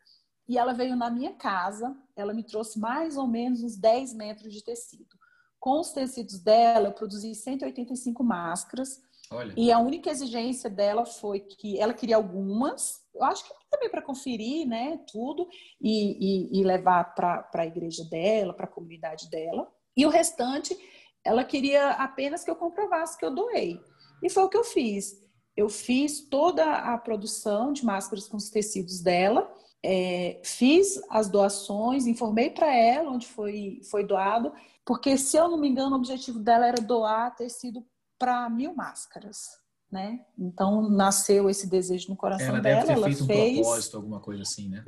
E 0.48 0.58
ela 0.58 0.72
veio 0.72 0.96
na 0.96 1.10
minha 1.10 1.32
casa, 1.34 1.96
ela 2.16 2.34
me 2.34 2.42
trouxe 2.42 2.78
mais 2.78 3.16
ou 3.16 3.28
menos 3.28 3.62
uns 3.62 3.76
10 3.76 4.14
metros 4.14 4.52
de 4.52 4.64
tecido. 4.64 5.16
Com 5.60 5.78
os 5.78 5.92
tecidos 5.92 6.42
dela, 6.42 6.88
eu 6.88 6.92
produzi 6.92 7.34
185 7.34 8.24
máscaras. 8.24 9.00
Olha. 9.30 9.54
E 9.56 9.70
a 9.70 9.78
única 9.78 10.10
exigência 10.10 10.68
dela 10.68 11.06
foi 11.06 11.38
que 11.38 11.78
ela 11.78 11.94
queria 11.94 12.16
algumas, 12.16 13.00
eu 13.14 13.22
acho 13.22 13.44
que 13.44 13.54
também 13.70 13.88
para 13.88 14.02
conferir, 14.02 14.66
né, 14.66 14.98
tudo, 15.12 15.48
e, 15.80 16.56
e, 16.56 16.60
e 16.60 16.64
levar 16.64 17.14
para 17.14 17.48
a 17.54 17.66
igreja 17.66 18.04
dela, 18.10 18.52
para 18.52 18.64
a 18.64 18.70
comunidade 18.70 19.30
dela. 19.30 19.70
E 19.96 20.04
o 20.04 20.08
restante, 20.08 20.76
ela 21.24 21.44
queria 21.44 21.90
apenas 21.90 22.42
que 22.42 22.50
eu 22.50 22.56
comprovasse 22.56 23.16
que 23.16 23.24
eu 23.24 23.32
doei. 23.32 23.80
E 24.20 24.28
foi 24.28 24.42
o 24.42 24.48
que 24.48 24.56
eu 24.56 24.64
fiz. 24.64 25.22
Eu 25.60 25.68
fiz 25.68 26.20
toda 26.20 26.64
a 26.64 26.96
produção 26.98 27.72
de 27.72 27.84
máscaras 27.84 28.28
com 28.28 28.36
os 28.36 28.50
tecidos 28.50 29.00
dela 29.00 29.50
é, 29.82 30.40
fiz 30.44 31.00
as 31.08 31.28
doações, 31.28 32.06
informei 32.06 32.50
para 32.50 32.74
ela 32.74 33.10
onde 33.10 33.26
foi, 33.26 33.80
foi 33.90 34.04
doado, 34.04 34.52
porque, 34.84 35.16
se 35.16 35.36
eu 35.36 35.48
não 35.48 35.58
me 35.58 35.68
engano, 35.68 35.92
o 35.92 35.98
objetivo 35.98 36.38
dela 36.38 36.66
era 36.66 36.80
doar 36.80 37.34
tecido 37.34 37.84
para 38.18 38.48
mil 38.50 38.74
máscaras. 38.74 39.58
Né? 39.90 40.20
Então 40.38 40.88
nasceu 40.88 41.50
esse 41.50 41.66
desejo 41.66 42.10
no 42.10 42.16
coração 42.16 42.46
ela 42.46 42.60
dela. 42.60 42.76
Deve 42.76 42.86
ter 42.86 42.92
ela 42.92 43.06
feito 43.06 43.26
fez 43.26 43.58
um 43.58 43.62
propósito, 43.62 43.96
alguma 43.96 44.20
coisa 44.20 44.42
assim, 44.42 44.68
né? 44.68 44.84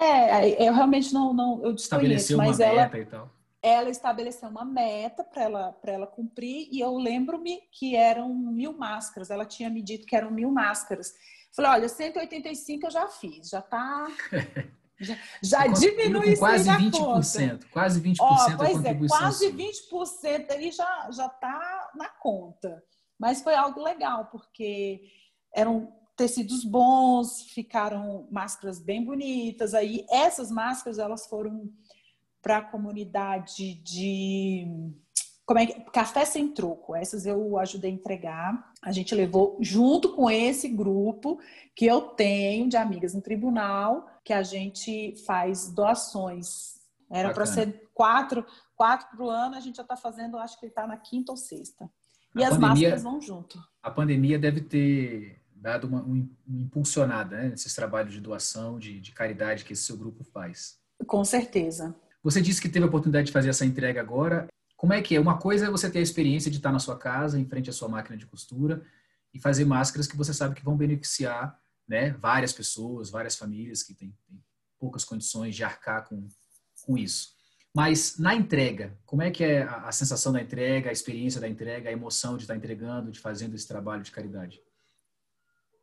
É, 0.00 0.66
eu 0.66 0.72
realmente 0.72 1.12
não, 1.12 1.34
não 1.34 1.62
eu 1.62 1.74
desconheço, 1.74 2.38
mas 2.38 2.58
ela, 2.58 2.90
e 2.98 3.04
tal. 3.04 3.30
Ela 3.66 3.90
estabeleceu 3.90 4.48
uma 4.48 4.64
meta 4.64 5.24
para 5.24 5.42
ela 5.42 5.72
para 5.72 5.92
ela 5.92 6.06
cumprir 6.06 6.68
e 6.70 6.78
eu 6.78 6.96
lembro-me 6.96 7.62
que 7.72 7.96
eram 7.96 8.32
mil 8.32 8.72
máscaras. 8.72 9.28
Ela 9.28 9.44
tinha 9.44 9.68
me 9.68 9.82
dito 9.82 10.06
que 10.06 10.14
eram 10.14 10.30
mil 10.30 10.52
máscaras. 10.52 11.12
Falei, 11.54 11.72
olha, 11.72 11.88
185 11.88 12.86
eu 12.86 12.90
já 12.92 13.08
fiz, 13.08 13.48
já 13.48 13.60
tá. 13.60 14.06
Já, 14.98 15.14
já 15.42 15.66
diminui 15.66 16.38
quase 16.38 16.70
aí 16.70 16.90
20%, 16.90 16.90
conta. 16.90 17.66
quase 17.70 18.00
20% 18.00 18.16
Ó, 18.18 18.32
a 18.32 18.56
pois 18.56 18.82
é, 18.82 18.94
quase 19.06 19.52
20% 19.52 20.50
aí 20.52 20.72
já, 20.72 21.10
já 21.10 21.28
tá 21.28 21.90
na 21.94 22.08
conta. 22.08 22.82
Mas 23.18 23.42
foi 23.42 23.54
algo 23.54 23.82
legal, 23.82 24.30
porque 24.32 25.02
eram 25.54 25.92
tecidos 26.16 26.64
bons, 26.64 27.42
ficaram 27.52 28.26
máscaras 28.30 28.78
bem 28.78 29.04
bonitas. 29.04 29.74
Aí 29.74 30.06
essas 30.10 30.50
máscaras 30.50 30.98
elas 30.98 31.26
foram 31.26 31.70
para 32.42 32.58
a 32.58 32.62
comunidade 32.62 33.74
de 33.74 34.92
como 35.46 35.60
é 35.60 35.66
que, 35.66 35.80
café 35.92 36.24
sem 36.24 36.48
troco. 36.48 36.96
Essas 36.96 37.24
eu 37.24 37.56
ajudei 37.58 37.90
a 37.90 37.94
entregar. 37.94 38.72
A 38.82 38.90
gente 38.90 39.14
levou 39.14 39.56
junto 39.60 40.12
com 40.14 40.28
esse 40.28 40.68
grupo 40.68 41.38
que 41.74 41.86
eu 41.86 42.00
tenho 42.00 42.68
de 42.68 42.76
amigas 42.76 43.14
no 43.14 43.22
tribunal, 43.22 44.08
que 44.24 44.32
a 44.32 44.42
gente 44.42 45.14
faz 45.24 45.70
doações. 45.70 46.74
Era 47.08 47.32
para 47.32 47.46
ser 47.46 47.88
quatro, 47.94 48.44
quatro 48.74 49.08
para 49.08 49.24
o 49.24 49.30
ano, 49.30 49.54
a 49.54 49.60
gente 49.60 49.76
já 49.76 49.82
está 49.82 49.96
fazendo, 49.96 50.36
acho 50.36 50.58
que 50.58 50.66
está 50.66 50.84
na 50.84 50.96
quinta 50.96 51.30
ou 51.30 51.36
sexta. 51.36 51.88
E 52.34 52.42
a 52.42 52.48
as 52.48 52.54
pandemia, 52.54 52.68
máscaras 52.68 53.02
vão 53.04 53.20
junto. 53.20 53.58
A 53.80 53.90
pandemia 53.90 54.38
deve 54.38 54.60
ter 54.60 55.40
dado 55.54 55.86
uma, 55.86 56.02
uma 56.02 56.28
impulsionada 56.48 57.36
né, 57.36 57.48
nesses 57.50 57.72
trabalhos 57.72 58.12
de 58.12 58.20
doação, 58.20 58.78
de, 58.78 59.00
de 59.00 59.12
caridade 59.12 59.64
que 59.64 59.72
esse 59.72 59.84
seu 59.84 59.96
grupo 59.96 60.24
faz. 60.24 60.78
Com 61.06 61.24
certeza. 61.24 61.94
Você 62.26 62.42
disse 62.42 62.60
que 62.60 62.68
teve 62.68 62.84
a 62.84 62.88
oportunidade 62.88 63.28
de 63.28 63.32
fazer 63.32 63.50
essa 63.50 63.64
entrega 63.64 64.00
agora. 64.00 64.48
Como 64.76 64.92
é 64.92 65.00
que 65.00 65.14
é? 65.14 65.20
Uma 65.20 65.38
coisa 65.38 65.66
é 65.66 65.70
você 65.70 65.88
ter 65.88 66.00
a 66.00 66.02
experiência 66.02 66.50
de 66.50 66.56
estar 66.56 66.72
na 66.72 66.80
sua 66.80 66.98
casa, 66.98 67.38
em 67.38 67.44
frente 67.44 67.70
à 67.70 67.72
sua 67.72 67.88
máquina 67.88 68.16
de 68.16 68.26
costura, 68.26 68.84
e 69.32 69.38
fazer 69.38 69.64
máscaras 69.64 70.08
que 70.08 70.16
você 70.16 70.34
sabe 70.34 70.56
que 70.56 70.64
vão 70.64 70.76
beneficiar 70.76 71.56
né, 71.86 72.10
várias 72.14 72.52
pessoas, 72.52 73.10
várias 73.10 73.36
famílias 73.36 73.84
que 73.84 73.94
têm, 73.94 74.12
têm 74.26 74.42
poucas 74.76 75.04
condições 75.04 75.54
de 75.54 75.62
arcar 75.62 76.08
com, 76.08 76.26
com 76.84 76.98
isso. 76.98 77.28
Mas 77.72 78.18
na 78.18 78.34
entrega, 78.34 78.98
como 79.06 79.22
é 79.22 79.30
que 79.30 79.44
é 79.44 79.62
a, 79.62 79.86
a, 79.86 79.92
sensação 79.92 80.32
da 80.32 80.42
entrega, 80.42 80.90
a 80.90 80.92
experiência 80.92 81.40
da 81.40 81.48
entrega, 81.48 81.90
a 81.90 81.92
emoção 81.92 82.36
de 82.36 82.42
estar 82.42 82.56
entregando, 82.56 83.12
de 83.12 83.20
fazendo 83.20 83.54
esse 83.54 83.68
trabalho 83.68 84.02
de 84.02 84.10
caridade? 84.10 84.60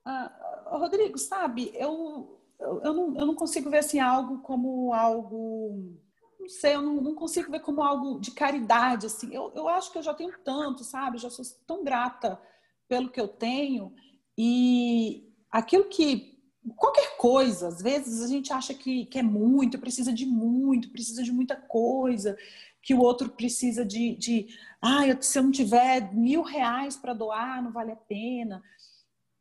Ah, 0.04 0.66
Rodrigo, 0.66 1.18
sabe, 1.18 1.72
eu, 1.74 2.38
eu, 2.60 2.82
eu, 2.84 2.94
não, 2.94 3.16
eu 3.16 3.26
não 3.28 3.34
consigo 3.34 3.70
ver 3.70 3.78
assim 3.78 4.02
algo 4.02 4.40
como 4.40 4.94
algo 4.94 6.03
não 6.44 6.50
sei, 6.50 6.76
eu 6.76 6.82
não, 6.82 6.96
não, 7.02 7.16
consigo 7.16 7.50
ver 7.50 7.62
como 7.62 7.82
algo 7.82 8.20
de 8.20 8.32
caridade, 8.32 9.06
assim. 9.06 9.34
Eu, 9.34 9.52
eu 9.56 9.68
acho 9.68 9.92
que 9.92 9.98
eu 9.98 10.04
já 10.04 10.14
tenho 10.14 10.34
tanto, 10.44 10.84
sabe? 10.84 11.18
Já 11.18 11.30
sou 11.30 11.46
tão 11.66 11.84
grata 11.84 12.40
pelo 12.88 13.10
que 13.10 13.20
eu 13.20 13.28
tenho. 13.28 13.94
E 14.38 15.32
aquilo 15.50 15.86
que. 15.86 16.34
Qualquer 16.78 17.18
coisa, 17.18 17.68
às 17.68 17.82
vezes 17.82 18.22
a 18.22 18.28
gente 18.28 18.54
acha 18.54 18.74
que, 18.74 19.06
que 19.08 19.20
é 19.20 19.24
muito, 19.24 19.80
precisa 19.80 20.14
de 20.14 20.26
muito, 20.26 20.92
precisa 20.92 21.22
de 21.22 21.32
muita 21.32 21.58
coisa, 21.58 22.38
que 22.82 22.94
o 22.94 23.00
outro 23.00 23.30
precisa 23.30 23.86
de. 23.86 24.16
de 24.16 24.48
ah, 24.82 25.02
se 25.22 25.40
eu 25.40 25.44
não 25.44 25.52
tiver 25.52 26.14
mil 26.14 26.42
reais 26.42 26.98
para 26.98 27.14
doar, 27.14 27.64
não 27.64 27.72
vale 27.72 27.92
a 27.92 27.98
pena. 27.98 28.62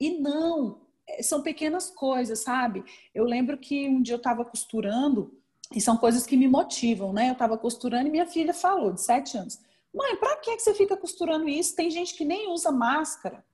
E 0.00 0.18
não, 0.21 0.87
é, 1.09 1.23
são 1.23 1.42
pequenas 1.42 1.90
coisas, 1.90 2.40
sabe? 2.40 2.85
Eu 3.14 3.25
lembro 3.25 3.59
que 3.59 3.88
um 3.88 4.00
dia 4.00 4.14
eu 4.14 4.18
estava 4.18 4.44
costurando 4.44 5.41
e 5.74 5.80
são 5.80 5.96
coisas 5.96 6.26
que 6.26 6.36
me 6.36 6.48
motivam, 6.48 7.12
né? 7.12 7.28
Eu 7.28 7.32
estava 7.32 7.58
costurando 7.58 8.08
e 8.08 8.10
minha 8.10 8.26
filha 8.26 8.54
falou, 8.54 8.92
de 8.92 9.00
sete 9.00 9.36
anos, 9.36 9.60
mãe, 9.94 10.16
para 10.16 10.36
que 10.36 10.58
você 10.58 10.74
fica 10.74 10.96
costurando 10.96 11.48
isso? 11.48 11.76
Tem 11.76 11.90
gente 11.90 12.14
que 12.14 12.24
nem 12.24 12.50
usa 12.50 12.70
máscara. 12.70 13.44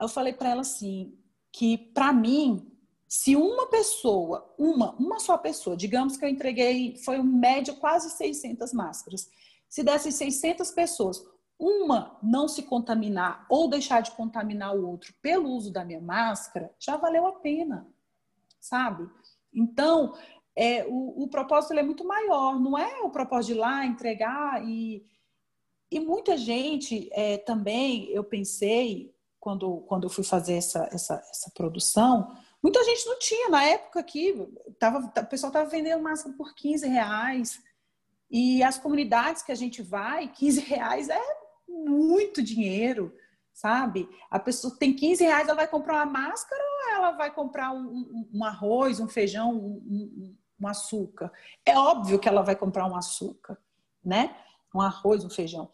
Eu 0.00 0.08
falei 0.08 0.32
para 0.32 0.50
ela 0.50 0.60
assim, 0.62 1.16
que 1.52 1.78
para 1.78 2.12
mim, 2.12 2.70
se 3.06 3.36
uma 3.36 3.68
pessoa, 3.68 4.52
uma, 4.58 4.92
uma 4.96 5.20
só 5.20 5.38
pessoa, 5.38 5.76
digamos 5.76 6.16
que 6.16 6.24
eu 6.24 6.28
entreguei, 6.28 6.96
foi 7.04 7.18
um 7.18 7.24
médio 7.24 7.76
quase 7.76 8.10
600 8.10 8.72
máscaras. 8.72 9.28
Se 9.68 9.82
dessas 9.82 10.14
600 10.14 10.70
pessoas, 10.72 11.24
uma 11.58 12.18
não 12.22 12.48
se 12.48 12.62
contaminar 12.62 13.46
ou 13.48 13.68
deixar 13.68 14.00
de 14.00 14.10
contaminar 14.12 14.74
o 14.74 14.86
outro 14.86 15.14
pelo 15.22 15.48
uso 15.50 15.72
da 15.72 15.84
minha 15.84 16.00
máscara, 16.00 16.74
já 16.78 16.96
valeu 16.96 17.26
a 17.26 17.32
pena, 17.34 17.86
sabe? 18.60 19.08
Então, 19.52 20.14
é, 20.56 20.84
o, 20.86 21.24
o 21.24 21.28
propósito 21.28 21.74
é 21.74 21.82
muito 21.82 22.06
maior, 22.06 22.60
não 22.60 22.78
é 22.78 23.00
o 23.00 23.10
propósito 23.10 23.52
de 23.52 23.58
ir 23.58 23.60
lá 23.60 23.84
entregar 23.84 24.64
e, 24.64 25.04
e 25.90 26.00
muita 26.00 26.36
gente 26.36 27.08
é, 27.12 27.38
também, 27.38 28.08
eu 28.10 28.22
pensei, 28.22 29.14
quando, 29.40 29.78
quando 29.82 30.04
eu 30.04 30.10
fui 30.10 30.24
fazer 30.24 30.54
essa, 30.54 30.88
essa, 30.92 31.14
essa 31.30 31.50
produção, 31.54 32.34
muita 32.62 32.82
gente 32.84 33.06
não 33.06 33.18
tinha, 33.18 33.50
na 33.50 33.64
época 33.64 34.00
aqui, 34.00 34.34
tava, 34.78 34.98
o 34.98 35.26
pessoal 35.26 35.50
estava 35.50 35.68
vendendo 35.68 36.02
máscara 36.02 36.34
por 36.36 36.54
15 36.54 36.86
reais, 36.86 37.60
e 38.30 38.62
as 38.62 38.78
comunidades 38.78 39.42
que 39.42 39.52
a 39.52 39.54
gente 39.54 39.82
vai, 39.82 40.28
15 40.28 40.60
reais 40.60 41.08
é 41.08 41.20
muito 41.68 42.42
dinheiro, 42.42 43.14
sabe? 43.52 44.08
A 44.30 44.38
pessoa 44.38 44.76
tem 44.76 44.94
15 44.94 45.22
reais, 45.24 45.46
ela 45.46 45.56
vai 45.56 45.68
comprar 45.68 45.96
uma 45.96 46.20
máscara 46.20 46.62
ou 46.62 46.94
ela 46.94 47.10
vai 47.12 47.32
comprar 47.32 47.72
um, 47.72 47.86
um, 47.86 48.30
um 48.34 48.44
arroz, 48.44 48.98
um 48.98 49.08
feijão, 49.08 49.54
um, 49.54 50.36
um 50.64 50.68
açúcar. 50.68 51.32
É 51.64 51.78
óbvio 51.78 52.18
que 52.18 52.28
ela 52.28 52.42
vai 52.42 52.56
comprar 52.56 52.86
um 52.86 52.96
açúcar, 52.96 53.58
né? 54.04 54.36
Um 54.74 54.80
arroz, 54.80 55.24
um 55.24 55.30
feijão. 55.30 55.70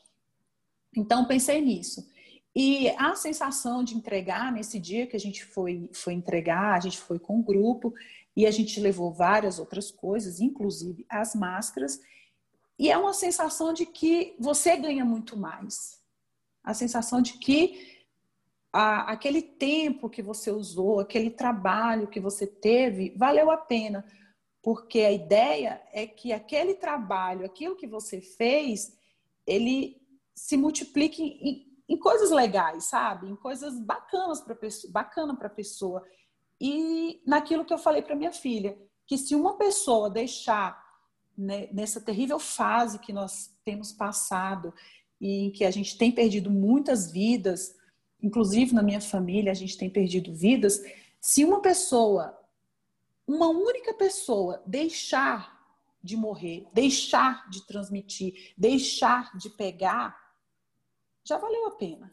Então, 0.95 1.25
pensei 1.25 1.61
nisso. 1.61 2.07
E 2.55 2.91
a 2.91 3.15
sensação 3.15 3.85
de 3.85 3.95
entregar 3.95 4.53
nesse 4.53 4.79
dia 4.79 5.07
que 5.07 5.17
a 5.17 5.21
gente 5.21 5.45
foi, 5.45 5.89
foi 5.93 6.15
entregar, 6.15 6.75
a 6.75 6.81
gente 6.81 6.99
foi 6.99 7.19
com 7.19 7.39
um 7.39 7.43
grupo 7.43 7.95
e 8.37 8.45
a 8.45 8.51
gente 8.51 8.81
levou 8.81 9.13
várias 9.13 9.59
outras 9.59 9.91
coisas, 9.91 10.41
inclusive 10.41 11.07
as 11.09 11.35
máscaras, 11.35 12.01
e 12.79 12.91
é 12.91 12.97
uma 12.97 13.13
sensação 13.13 13.73
de 13.73 13.87
que 13.87 14.35
você 14.39 14.77
ganha 14.77 15.05
muito 15.05 15.37
mais. 15.37 16.01
A 16.65 16.75
sensação 16.75 17.21
de 17.21 17.35
que 17.35 18.01
a, 18.73 19.13
aquele 19.13 19.43
tempo 19.43 20.09
que 20.09 20.23
você 20.23 20.51
usou, 20.51 20.99
aquele 20.99 21.31
trabalho 21.31 22.09
que 22.09 22.19
você 22.19 22.47
teve, 22.47 23.13
valeu 23.17 23.51
a 23.51 23.57
pena 23.57 24.05
porque 24.63 25.01
a 25.01 25.13
ideia 25.13 25.83
é 25.93 26.07
que 26.07 26.33
aquele 26.33 26.75
trabalho, 26.75 27.47
aquilo 27.47 27.77
que 27.77 27.87
você 27.87 28.21
fez, 28.21 28.97
ele 29.47 30.01
se 30.35 30.57
multiplique 30.57 31.23
em, 31.23 31.67
em 31.89 31.99
coisas 31.99 32.31
legais, 32.31 32.85
sabe? 32.85 33.29
Em 33.29 33.37
coisas 33.37 33.79
bacanas 33.81 34.41
para 34.41 34.55
pessoa, 34.55 34.93
bacana 34.93 35.35
para 35.35 35.47
a 35.47 35.51
pessoa. 35.51 36.05
E 36.61 37.23
naquilo 37.27 37.65
que 37.65 37.73
eu 37.73 37.79
falei 37.79 38.03
para 38.03 38.15
minha 38.15 38.33
filha, 38.33 38.79
que 39.07 39.17
se 39.17 39.35
uma 39.35 39.57
pessoa 39.57 40.11
deixar 40.11 40.81
né, 41.37 41.69
nessa 41.73 42.01
terrível 42.01 42.39
fase 42.39 42.99
que 42.99 43.13
nós 43.13 43.57
temos 43.65 43.93
passado 43.93 44.75
e 45.21 45.47
em 45.47 45.51
que 45.51 45.65
a 45.65 45.71
gente 45.71 45.97
tem 45.97 46.13
perdido 46.13 46.51
muitas 46.51 47.11
vidas, 47.11 47.75
inclusive 48.23 48.75
na 48.75 48.83
minha 48.83 49.01
família 49.01 49.51
a 49.51 49.55
gente 49.55 49.77
tem 49.77 49.89
perdido 49.89 50.35
vidas, 50.35 50.83
se 51.21 51.45
uma 51.45 51.61
pessoa, 51.61 52.39
uma 53.31 53.49
única 53.49 53.95
pessoa 53.95 54.63
deixar 54.67 55.59
de 56.03 56.17
morrer, 56.17 56.67
deixar 56.73 57.49
de 57.49 57.65
transmitir, 57.67 58.53
deixar 58.57 59.37
de 59.37 59.51
pegar, 59.51 60.19
já 61.23 61.39
valeu 61.39 61.67
a 61.67 61.73
pena, 61.73 62.13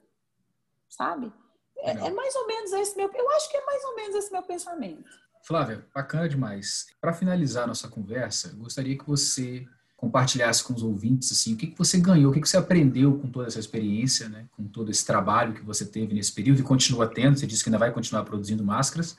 sabe? 0.88 1.32
É, 1.80 1.92
é, 1.92 2.12
mais 2.12 2.36
ou 2.36 2.48
menos 2.48 2.72
esse 2.74 2.96
meu, 2.96 3.10
eu 3.12 3.30
acho 3.32 3.50
que 3.50 3.58
é 3.58 3.66
mais 3.66 3.84
ou 3.86 3.96
menos 3.96 4.16
esse 4.16 4.32
meu 4.32 4.44
pensamento. 4.44 5.10
Flávia, 5.44 5.88
bacana 5.94 6.28
demais. 6.28 6.88
Para 7.00 7.14
finalizar 7.14 7.68
nossa 7.68 7.88
conversa, 7.88 8.54
gostaria 8.56 8.98
que 8.98 9.08
você 9.08 9.66
compartilhasse 9.96 10.64
com 10.64 10.74
os 10.74 10.84
ouvintes 10.84 11.32
assim, 11.32 11.54
o 11.54 11.58
que, 11.58 11.68
que 11.68 11.78
você 11.78 12.00
ganhou, 12.00 12.30
o 12.30 12.34
que, 12.34 12.42
que 12.42 12.50
você 12.50 12.58
aprendeu 12.58 13.18
com 13.18 13.32
toda 13.32 13.48
essa 13.48 13.60
experiência, 13.60 14.30
né, 14.30 14.48
com 14.52 14.68
todo 14.68 14.92
esse 14.92 15.04
trabalho 15.04 15.54
que 15.54 15.64
você 15.64 15.86
teve 15.86 16.14
nesse 16.14 16.32
período 16.32 16.60
e 16.60 16.64
continua 16.64 17.08
tendo. 17.08 17.38
Você 17.38 17.48
disse 17.48 17.64
que 17.64 17.70
ainda 17.70 17.80
vai 17.80 17.92
continuar 17.92 18.24
produzindo 18.24 18.64
máscaras. 18.64 19.18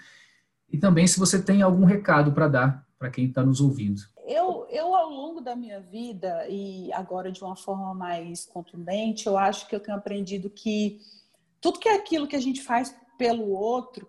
E 0.71 0.79
também 0.79 1.07
se 1.07 1.19
você 1.19 1.43
tem 1.43 1.63
algum 1.63 1.85
recado 1.85 2.33
para 2.33 2.49
dar 2.49 2.89
para 2.99 3.11
quem 3.11 3.27
está 3.27 3.45
nos 3.45 3.61
ouvindo. 3.61 4.01
Eu, 4.27 4.67
eu, 4.71 4.95
ao 4.95 5.09
longo 5.09 5.41
da 5.41 5.55
minha 5.55 5.81
vida, 5.81 6.47
e 6.49 6.93
agora 6.93 7.31
de 7.31 7.43
uma 7.43 7.57
forma 7.57 7.95
mais 7.95 8.45
contundente, 8.45 9.27
eu 9.27 9.39
acho 9.39 9.69
que 9.69 9.75
eu 9.75 9.81
tenho 9.81 9.97
aprendido 9.97 10.51
que 10.51 11.01
tudo 11.61 11.79
que 11.79 11.89
é 11.89 11.95
aquilo 11.95 12.27
que 12.27 12.37
a 12.37 12.41
gente 12.41 12.61
faz 12.61 12.95
pelo 13.17 13.49
outro, 13.51 14.09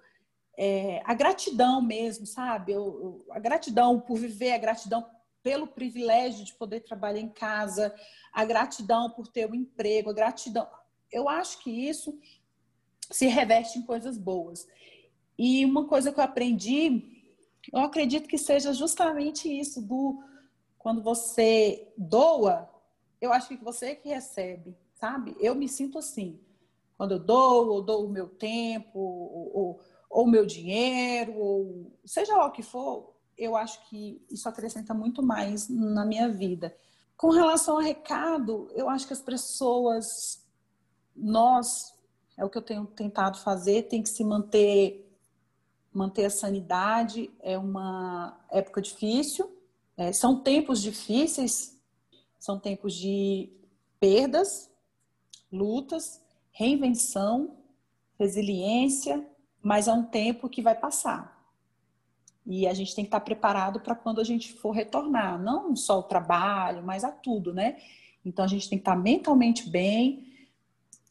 é, 0.58 1.02
a 1.06 1.14
gratidão 1.14 1.82
mesmo, 1.82 2.26
sabe? 2.26 2.74
Eu, 2.74 3.26
a 3.32 3.40
gratidão 3.40 4.00
por 4.00 4.18
viver, 4.18 4.52
a 4.52 4.58
gratidão 4.58 5.06
pelo 5.42 5.68
privilégio 5.68 6.44
de 6.44 6.54
poder 6.54 6.82
trabalhar 6.82 7.22
em 7.22 7.30
casa, 7.30 7.96
a 8.34 8.44
gratidão 8.44 9.10
por 9.10 9.28
ter 9.28 9.46
o 9.46 9.52
um 9.52 9.56
emprego, 9.56 10.10
a 10.10 10.14
gratidão. 10.14 10.68
Eu 11.12 11.30
acho 11.30 11.64
que 11.64 11.72
isso 11.72 12.20
se 13.10 13.28
reveste 13.28 13.80
em 13.80 13.84
coisas 13.84 14.18
boas. 14.18 14.68
E 15.42 15.64
uma 15.64 15.86
coisa 15.86 16.12
que 16.12 16.20
eu 16.20 16.24
aprendi, 16.26 17.02
eu 17.72 17.80
acredito 17.80 18.28
que 18.28 18.38
seja 18.38 18.74
justamente 18.74 19.48
isso 19.48 19.82
do 19.82 20.22
quando 20.78 21.02
você 21.02 21.88
doa, 21.98 22.70
eu 23.22 23.32
acho 23.32 23.48
que 23.48 23.64
você 23.64 23.92
é 23.92 23.96
que 23.96 24.10
recebe, 24.10 24.76
sabe? 24.96 25.38
Eu 25.40 25.56
me 25.56 25.70
sinto 25.70 25.98
assim. 25.98 26.42
Quando 26.98 27.14
eu 27.14 27.20
dou, 27.20 27.70
ou 27.70 27.82
dou 27.82 28.06
o 28.06 28.10
meu 28.10 28.28
tempo, 28.28 29.00
ou 29.00 29.80
o 30.10 30.28
meu 30.28 30.46
dinheiro, 30.46 31.34
ou 31.38 31.98
seja 32.04 32.36
lá 32.36 32.46
o 32.48 32.52
que 32.52 32.62
for, 32.62 33.16
eu 33.38 33.56
acho 33.56 33.88
que 33.90 34.22
isso 34.30 34.50
acrescenta 34.50 34.94
muito 34.94 35.24
mais 35.24 35.70
na 35.70 36.04
minha 36.04 36.28
vida. 36.28 36.76
Com 37.16 37.30
relação 37.30 37.76
ao 37.76 37.82
recado, 37.82 38.70
eu 38.74 38.90
acho 38.90 39.08
que 39.08 39.14
as 39.14 39.22
pessoas, 39.22 40.46
nós, 41.16 41.94
é 42.38 42.44
o 42.44 42.50
que 42.50 42.58
eu 42.58 42.62
tenho 42.62 42.86
tentado 42.88 43.40
fazer, 43.40 43.84
tem 43.84 44.04
que 44.04 44.10
se 44.10 44.22
manter 44.26 45.09
manter 45.94 46.26
a 46.26 46.30
sanidade. 46.30 47.30
É 47.42 47.58
uma 47.58 48.40
época 48.50 48.82
difícil, 48.82 49.50
é, 49.98 50.12
são 50.14 50.42
tempos 50.42 50.82
difíceis, 50.82 51.78
são 52.40 52.60
tempos 52.60 52.94
de 52.94 53.50
perdas, 54.00 54.72
lutas, 55.52 56.22
reinvenção, 56.52 57.58
resiliência, 58.18 59.26
mas 59.62 59.88
é 59.88 59.94
um 59.94 60.06
tempo 60.06 60.50
que 60.50 60.62
vai 60.62 60.76
passar. 60.76 61.38
E 62.46 62.68
a 62.68 62.74
gente 62.74 62.96
tem 62.96 63.04
que 63.04 63.10
estar 63.10 63.20
preparado 63.20 63.80
para 63.80 63.94
quando 63.94 64.20
a 64.20 64.24
gente 64.24 64.54
for 64.54 64.72
retornar, 64.72 65.42
não 65.42 65.76
só 65.76 66.00
o 66.00 66.04
trabalho, 66.04 66.82
mas 66.82 67.04
a 67.04 67.12
tudo, 67.12 67.54
né? 67.54 67.78
Então 68.26 68.44
a 68.44 68.48
gente 68.48 68.70
tem 68.70 68.78
que 68.78 68.82
estar 68.82 68.96
mentalmente 68.96 69.70
bem 69.70 70.28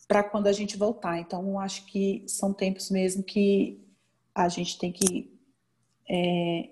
para 0.07 0.24
quando 0.24 0.46
a 0.46 0.52
gente 0.52 0.76
voltar. 0.76 1.18
Então 1.18 1.61
acho 1.61 1.85
que 1.85 2.24
são 2.26 2.52
tempos 2.52 2.90
mesmo 2.90 3.22
que 3.22 3.81
a 4.44 4.48
gente 4.48 4.79
tem 4.79 4.92
que 4.92 5.37
é, 6.09 6.70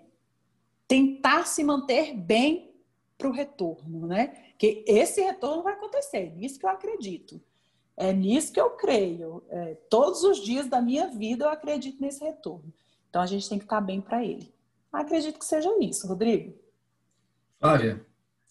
tentar 0.86 1.46
se 1.46 1.64
manter 1.64 2.14
bem 2.14 2.74
para 3.18 3.28
o 3.28 3.32
retorno, 3.32 4.06
né? 4.06 4.28
Que 4.58 4.84
esse 4.86 5.20
retorno 5.20 5.62
vai 5.62 5.74
acontecer, 5.74 6.34
nisso 6.36 6.58
que 6.58 6.66
eu 6.66 6.70
acredito. 6.70 7.40
É 7.96 8.12
nisso 8.12 8.52
que 8.52 8.60
eu 8.60 8.70
creio. 8.70 9.42
É, 9.48 9.74
todos 9.90 10.22
os 10.22 10.38
dias 10.38 10.68
da 10.68 10.80
minha 10.80 11.08
vida 11.08 11.46
eu 11.46 11.50
acredito 11.50 12.00
nesse 12.00 12.22
retorno. 12.22 12.72
Então 13.08 13.20
a 13.22 13.26
gente 13.26 13.48
tem 13.48 13.58
que 13.58 13.64
estar 13.64 13.80
bem 13.80 14.00
para 14.00 14.24
ele. 14.24 14.54
Acredito 14.92 15.38
que 15.38 15.44
seja 15.44 15.70
isso, 15.80 16.06
Rodrigo. 16.06 16.54
Flávia, 17.58 18.04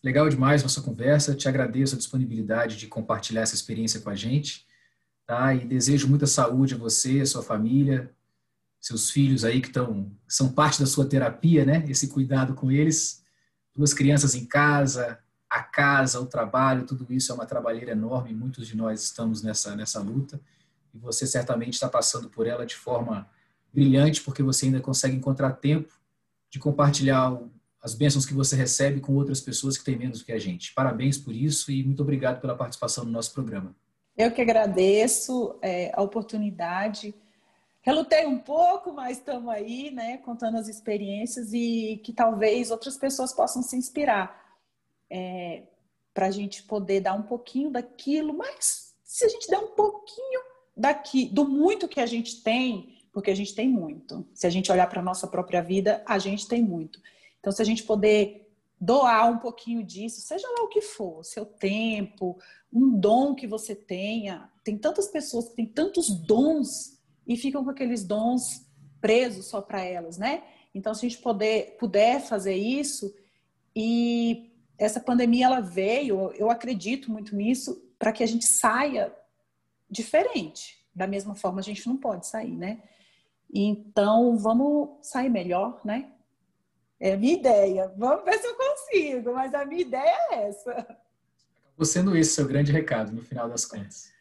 legal 0.03 0.27
demais 0.27 0.61
nossa 0.61 0.81
conversa. 0.81 1.35
Te 1.35 1.47
agradeço 1.47 1.95
a 1.95 1.97
disponibilidade 1.97 2.75
de 2.75 2.87
compartilhar 2.87 3.41
essa 3.41 3.55
experiência 3.55 4.01
com 4.01 4.09
a 4.09 4.15
gente. 4.15 4.65
Tá? 5.25 5.53
E 5.53 5.65
desejo 5.65 6.07
muita 6.07 6.27
saúde 6.27 6.75
a 6.75 6.77
você, 6.77 7.21
a 7.21 7.25
sua 7.25 7.41
família, 7.41 8.13
seus 8.79 9.09
filhos 9.09 9.43
aí 9.43 9.61
que 9.61 9.67
estão 9.67 10.11
são 10.27 10.51
parte 10.51 10.79
da 10.79 10.85
sua 10.85 11.07
terapia, 11.07 11.65
né? 11.65 11.83
Esse 11.87 12.07
cuidado 12.07 12.53
com 12.53 12.71
eles. 12.71 13.23
Duas 13.75 13.93
crianças 13.93 14.35
em 14.35 14.45
casa, 14.45 15.19
a 15.49 15.61
casa, 15.61 16.19
o 16.19 16.25
trabalho, 16.25 16.85
tudo 16.85 17.05
isso 17.13 17.31
é 17.31 17.35
uma 17.35 17.45
trabalheira 17.45 17.91
enorme. 17.91 18.33
Muitos 18.33 18.67
de 18.67 18.77
nós 18.77 19.03
estamos 19.03 19.41
nessa 19.41 19.75
nessa 19.75 19.99
luta 19.99 20.39
e 20.93 20.97
você 20.97 21.27
certamente 21.27 21.73
está 21.73 21.89
passando 21.89 22.29
por 22.29 22.47
ela 22.47 22.65
de 22.65 22.75
forma 22.75 23.29
brilhante 23.73 24.21
porque 24.21 24.41
você 24.41 24.67
ainda 24.67 24.79
consegue 24.79 25.15
encontrar 25.15 25.51
tempo 25.53 25.93
de 26.49 26.59
compartilhar 26.59 27.37
as 27.81 27.93
bênçãos 27.93 28.25
que 28.25 28.33
você 28.33 28.55
recebe 28.55 28.99
com 28.99 29.13
outras 29.13 29.39
pessoas 29.39 29.77
que 29.77 29.83
têm 29.83 29.97
menos 29.97 30.23
que 30.23 30.31
a 30.31 30.39
gente. 30.39 30.73
Parabéns 30.73 31.17
por 31.17 31.35
isso 31.35 31.71
e 31.71 31.83
muito 31.83 32.01
obrigado 32.01 32.41
pela 32.41 32.55
participação 32.55 33.03
no 33.03 33.11
nosso 33.11 33.31
programa. 33.33 33.75
Eu 34.17 34.31
que 34.31 34.41
agradeço 34.41 35.55
é, 35.61 35.91
a 35.93 36.01
oportunidade. 36.01 37.13
Relutei 37.85 38.25
um 38.25 38.39
pouco, 38.39 38.91
mas 38.91 39.19
estamos 39.19 39.53
aí, 39.53 39.91
né, 39.91 40.17
contando 40.17 40.57
as 40.57 40.67
experiências 40.67 41.53
e 41.53 42.01
que 42.03 42.11
talvez 42.11 42.71
outras 42.71 42.97
pessoas 42.97 43.31
possam 43.31 43.61
se 43.61 43.77
inspirar 43.77 44.43
é, 45.07 45.61
para 46.11 46.25
a 46.25 46.31
gente 46.31 46.63
poder 46.63 47.01
dar 47.01 47.13
um 47.13 47.21
pouquinho 47.21 47.69
daquilo, 47.69 48.33
mas 48.33 48.95
se 49.03 49.23
a 49.23 49.29
gente 49.29 49.47
der 49.47 49.59
um 49.59 49.67
pouquinho 49.67 50.41
daqui, 50.75 51.27
do 51.27 51.47
muito 51.47 51.87
que 51.87 51.99
a 51.99 52.07
gente 52.07 52.41
tem, 52.41 52.97
porque 53.13 53.29
a 53.29 53.35
gente 53.35 53.53
tem 53.53 53.69
muito. 53.69 54.27
Se 54.33 54.47
a 54.47 54.49
gente 54.49 54.71
olhar 54.71 54.89
para 54.89 54.99
a 54.99 55.03
nossa 55.03 55.27
própria 55.27 55.61
vida, 55.61 56.03
a 56.07 56.17
gente 56.17 56.47
tem 56.47 56.63
muito. 56.63 56.99
Então, 57.39 57.51
se 57.53 57.61
a 57.61 57.65
gente 57.65 57.83
poder 57.83 58.51
doar 58.81 59.31
um 59.31 59.37
pouquinho 59.37 59.83
disso, 59.83 60.21
seja 60.21 60.47
lá 60.57 60.63
o 60.63 60.69
que 60.69 60.81
for, 60.81 61.23
seu 61.23 61.45
tempo, 61.45 62.35
um 62.73 62.97
dom 62.97 63.35
que 63.35 63.45
você 63.45 63.75
tenha. 63.75 64.49
Tem 64.63 64.75
tantas 64.75 65.07
pessoas 65.07 65.49
que 65.49 65.55
têm 65.55 65.67
tantos 65.67 66.09
dons 66.09 66.94
e 67.25 67.35
ficam 67.37 67.63
com 67.63 67.69
aqueles 67.69 68.03
dons 68.03 68.65
presos 69.01 69.47
só 69.47 69.61
para 69.61 69.83
elas, 69.83 70.17
né? 70.17 70.43
Então, 70.73 70.93
se 70.93 71.05
a 71.05 71.09
gente 71.09 71.21
poder, 71.21 71.77
puder 71.79 72.21
fazer 72.21 72.55
isso, 72.55 73.15
e 73.75 74.51
essa 74.77 74.99
pandemia 74.99 75.45
ela 75.45 75.61
veio, 75.61 76.31
eu 76.33 76.49
acredito 76.49 77.11
muito 77.11 77.35
nisso, 77.35 77.81
para 77.97 78.11
que 78.11 78.23
a 78.23 78.27
gente 78.27 78.45
saia 78.45 79.13
diferente. 79.89 80.83
Da 80.93 81.07
mesma 81.07 81.35
forma, 81.35 81.59
a 81.59 81.63
gente 81.63 81.87
não 81.87 81.97
pode 81.97 82.27
sair, 82.27 82.55
né? 82.55 82.81
Então, 83.53 84.37
vamos 84.37 84.97
sair 85.01 85.29
melhor, 85.29 85.79
né? 85.85 86.11
É 86.99 87.13
a 87.13 87.17
minha 87.17 87.33
ideia. 87.33 87.93
Vamos 87.97 88.25
ver 88.25 88.37
se 88.39 88.47
eu 88.47 88.55
consigo, 88.55 89.33
mas 89.33 89.53
a 89.53 89.65
minha 89.65 89.81
ideia 89.81 90.17
é 90.31 90.47
essa. 90.47 90.71
Acabou 90.71 91.85
sendo 91.85 92.17
esse 92.17 92.31
seu 92.31 92.47
grande 92.47 92.71
recado, 92.71 93.11
no 93.11 93.21
final 93.21 93.49
das 93.49 93.65
contas. 93.65 94.11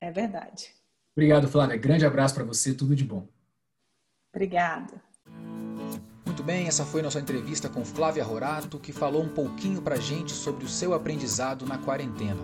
É 0.00 0.10
verdade. 0.10 0.74
Obrigado, 1.14 1.48
Flávia. 1.48 1.76
Grande 1.76 2.06
abraço 2.06 2.34
para 2.34 2.44
você, 2.44 2.72
tudo 2.72 2.96
de 2.96 3.04
bom. 3.04 3.28
Obrigada. 4.34 4.94
Muito 6.24 6.42
bem, 6.42 6.66
essa 6.66 6.84
foi 6.84 7.02
nossa 7.02 7.20
entrevista 7.20 7.68
com 7.68 7.84
Flávia 7.84 8.24
Rorato, 8.24 8.78
que 8.78 8.92
falou 8.92 9.22
um 9.22 9.28
pouquinho 9.28 9.82
para 9.82 9.96
gente 9.96 10.32
sobre 10.32 10.64
o 10.64 10.68
seu 10.68 10.94
aprendizado 10.94 11.66
na 11.66 11.76
quarentena. 11.76 12.40